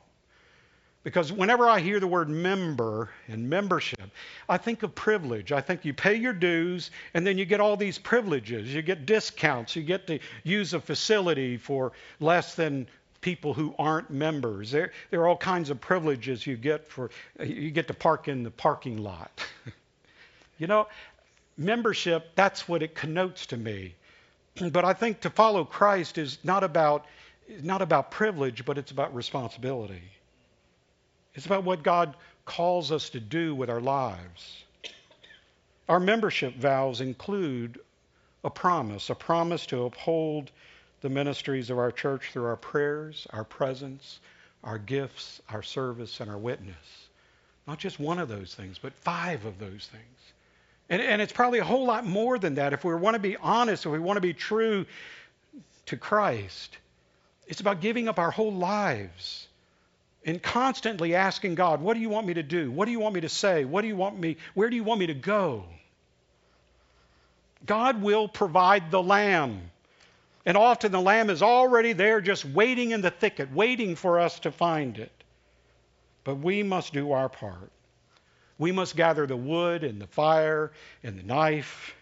Because 1.05 1.33
whenever 1.33 1.68
I 1.68 1.81
hear 1.81 1.98
the 1.98 2.07
word 2.07 2.31
member 2.31 3.11
and 3.27 3.51
membership, 3.51 4.09
I 4.48 4.57
think 4.57 4.85
of 4.85 4.94
privilege. 4.94 5.51
I 5.51 5.61
think 5.61 5.85
you 5.85 5.92
pay 5.92 6.14
your 6.14 6.33
dues 6.33 6.92
and 7.14 7.27
then 7.27 7.37
you 7.37 7.44
get 7.44 7.61
all 7.61 7.77
these 7.77 7.98
privileges. 7.98 8.72
You 8.72 8.83
get 8.83 9.05
discounts. 9.05 9.75
You 9.75 9.83
get 9.83 10.07
to 10.07 10.20
use 10.44 10.75
a 10.75 10.81
facility 10.81 11.57
for 11.57 11.90
less 12.20 12.55
than 12.55 12.87
people 13.23 13.55
who 13.55 13.75
aren't 13.79 14.11
members. 14.11 14.71
There, 14.71 14.93
there 15.11 15.21
are 15.21 15.29
all 15.29 15.37
kinds 15.39 15.71
of 15.71 15.81
privileges 15.81 16.47
you 16.47 16.57
get 16.57 16.87
for 16.87 17.11
you 17.41 17.71
get 17.71 17.89
to 17.89 17.95
park 17.95 18.29
in 18.29 18.43
the 18.43 18.51
parking 18.51 18.99
lot. 18.99 19.31
you 20.59 20.67
know, 20.67 20.89
membership, 21.57 22.33
that's 22.35 22.69
what 22.69 22.83
it 22.83 22.95
connotes 22.95 23.47
to 23.47 23.57
me. 23.57 23.95
But 24.71 24.85
I 24.85 24.93
think 24.93 25.21
to 25.21 25.31
follow 25.31 25.65
Christ 25.65 26.19
is 26.19 26.37
not 26.45 26.63
about 26.63 27.07
not 27.63 27.81
about 27.81 28.11
privilege, 28.11 28.65
but 28.65 28.77
it's 28.79 28.91
about 28.91 29.15
responsibility. 29.15 30.03
It's 31.35 31.47
about 31.47 31.65
what 31.65 31.83
God 31.83 32.15
calls 32.45 32.93
us 32.93 33.11
to 33.11 33.21
do 33.21 33.55
with 33.55 33.71
our 33.71 33.81
lives. 33.81 34.65
Our 35.89 36.01
membership 36.01 36.55
vows 36.57 37.01
include 37.01 37.81
a 38.45 38.51
promise, 38.51 39.11
a 39.11 39.15
promise 39.15 39.67
to 39.67 39.85
uphold 39.85 40.51
the 41.03 41.11
ministries 41.11 41.69
of 41.71 41.79
our 41.79 41.93
church 41.93 42.31
through 42.33 42.47
our 42.47 42.57
prayers, 42.57 43.27
our 43.31 43.45
presence, 43.45 44.21
our 44.65 44.79
gifts, 44.79 45.43
our 45.49 45.62
service, 45.62 46.21
and 46.21 46.31
our 46.31 46.38
witness. 46.38 47.09
Not 47.67 47.79
just 47.79 48.01
one 48.01 48.19
of 48.19 48.29
those 48.29 48.55
things, 48.55 48.79
but 48.79 48.93
five 48.95 49.45
of 49.45 49.59
those 49.59 49.88
things. 49.91 50.33
And, 50.88 51.03
and 51.03 51.23
it's 51.23 51.33
probably 51.33 51.59
a 51.59 51.65
whole 51.65 51.87
lot 51.87 52.07
more 52.07 52.38
than 52.38 52.57
that. 52.57 52.73
If 52.73 52.85
we 52.85 52.95
want 52.95 53.15
to 53.15 53.21
be 53.21 53.37
honest, 53.37 53.87
if 53.87 53.93
we 53.93 53.99
want 53.99 54.17
to 54.17 54.23
be 54.23 54.35
true 54.35 54.87
to 55.87 55.97
Christ, 55.97 56.77
it's 57.47 57.61
about 57.61 57.81
giving 57.81 58.09
up 58.09 58.19
our 58.19 58.31
whole 58.31 58.53
lives 58.53 59.47
and 60.25 60.41
constantly 60.41 61.15
asking 61.15 61.57
God, 61.57 61.81
what 61.81 61.95
do 61.95 62.01
you 62.01 62.09
want 62.09 62.27
me 62.27 62.35
to 62.35 62.43
do? 62.43 62.71
What 62.71 62.85
do 62.87 62.93
you 62.93 63.01
want 63.01 63.15
me 63.15 63.23
to 63.23 63.29
say? 63.29 63.65
What 63.65 63.83
do 63.83 63.88
you 63.88 63.97
want 63.97 64.19
me, 64.19 64.37
where 64.55 64.71
do 64.71 64.77
you 64.77 64.85
want 64.85 65.01
me 65.01 65.07
to 65.09 65.15
go? 65.15 65.65
God 67.67 68.03
will 68.03 68.29
provide 68.29 68.91
the 68.91 69.03
lamb. 69.03 69.61
And 70.45 70.57
often 70.57 70.91
the 70.91 71.01
lamb 71.01 71.31
is 71.31 71.43
already 71.43 71.93
there, 71.93 72.21
just 72.21 72.45
waiting 72.45 72.91
in 72.91 73.01
the 73.01 73.11
thicket, 73.11 73.53
waiting 73.53 73.95
for 73.95 74.19
us 74.19 74.41
to 74.41 74.51
find 74.51 74.99
it. 74.99 75.13
But 76.25 76.37
we 76.37 76.63
must 76.63 76.93
do 76.93 77.13
our 77.13 77.29
part. 77.29 77.71
We 78.59 78.73
must 78.73 78.97
gather 78.97 79.27
the 79.27 79.37
wood 79.37 79.85
and 79.85 80.01
the 80.01 80.07
fire 80.07 80.73
and 81.03 81.19
the 81.19 81.23
knife 81.23 81.95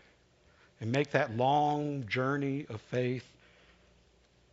and 0.81 0.91
make 0.91 1.11
that 1.11 1.37
long 1.37 2.07
journey 2.07 2.67
of 2.71 2.81
faith 2.81 3.27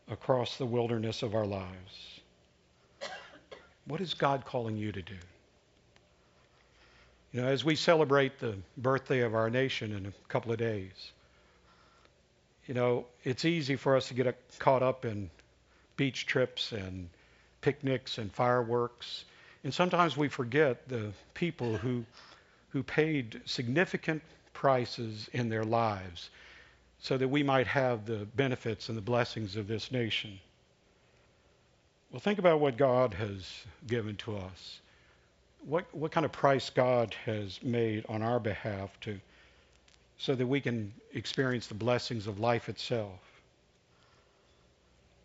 across 0.09 0.57
the 0.57 0.65
wilderness 0.65 1.23
of 1.23 1.35
our 1.35 1.45
lives. 1.45 2.21
What 3.85 4.01
is 4.01 4.13
God 4.13 4.45
calling 4.45 4.75
you 4.75 4.91
to 4.91 5.01
do? 5.01 5.15
You 7.31 7.41
know, 7.41 7.47
as 7.47 7.63
we 7.63 7.75
celebrate 7.75 8.39
the 8.39 8.55
birthday 8.77 9.21
of 9.21 9.35
our 9.35 9.49
nation 9.49 9.93
in 9.93 10.05
a 10.05 10.11
couple 10.27 10.51
of 10.51 10.57
days, 10.57 11.11
you 12.67 12.73
know, 12.73 13.05
it's 13.23 13.45
easy 13.45 13.75
for 13.75 13.95
us 13.95 14.09
to 14.09 14.13
get 14.13 14.37
caught 14.59 14.83
up 14.83 15.05
in 15.05 15.29
beach 15.95 16.25
trips 16.25 16.73
and 16.73 17.09
picnics 17.61 18.17
and 18.17 18.31
fireworks. 18.31 19.25
And 19.63 19.73
sometimes 19.73 20.15
we 20.15 20.27
forget 20.27 20.87
the 20.87 21.11
people 21.33 21.77
who, 21.77 22.05
who 22.69 22.83
paid 22.83 23.41
significant 23.45 24.21
prices 24.53 25.29
in 25.33 25.49
their 25.49 25.63
lives 25.63 26.29
so 26.99 27.17
that 27.17 27.27
we 27.27 27.43
might 27.43 27.67
have 27.67 28.05
the 28.05 28.25
benefits 28.35 28.89
and 28.89 28.97
the 28.97 29.01
blessings 29.01 29.55
of 29.55 29.67
this 29.67 29.91
nation. 29.91 30.39
Well, 32.11 32.19
think 32.19 32.39
about 32.39 32.59
what 32.59 32.77
God 32.77 33.13
has 33.13 33.49
given 33.87 34.15
to 34.17 34.37
us. 34.37 34.79
what, 35.67 35.93
what 35.93 36.11
kind 36.11 36.25
of 36.25 36.31
price 36.31 36.69
God 36.69 37.15
has 37.25 37.61
made 37.61 38.05
on 38.07 38.21
our 38.21 38.39
behalf 38.39 38.97
to, 39.01 39.19
so 40.17 40.35
that 40.35 40.47
we 40.47 40.59
can 40.59 40.93
experience 41.13 41.67
the 41.67 41.73
blessings 41.73 42.27
of 42.27 42.39
life 42.39 42.69
itself. 42.69 43.19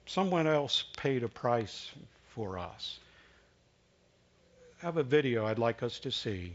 Someone 0.07 0.47
else 0.47 0.85
paid 0.97 1.23
a 1.23 1.29
price 1.29 1.91
for 2.35 2.59
us. 2.59 2.99
I 4.83 4.87
have 4.87 4.97
a 4.97 5.03
video 5.03 5.47
I'd 5.47 5.59
like 5.59 5.83
us 5.83 5.99
to 6.01 6.11
see 6.11 6.53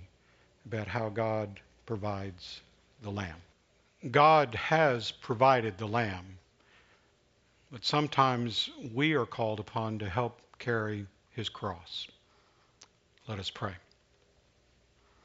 about 0.65 0.87
how 0.87 1.09
God 1.09 1.59
provides 1.85 2.61
the 3.01 3.09
lamb. 3.09 3.37
God 4.11 4.53
has 4.55 5.11
provided 5.11 5.77
the 5.77 5.87
lamb, 5.87 6.37
but 7.71 7.85
sometimes 7.85 8.69
we 8.93 9.13
are 9.13 9.25
called 9.25 9.59
upon 9.59 9.99
to 9.99 10.09
help 10.09 10.39
carry 10.59 11.07
his 11.31 11.49
cross. 11.49 12.07
Let 13.27 13.39
us 13.39 13.49
pray. 13.49 13.73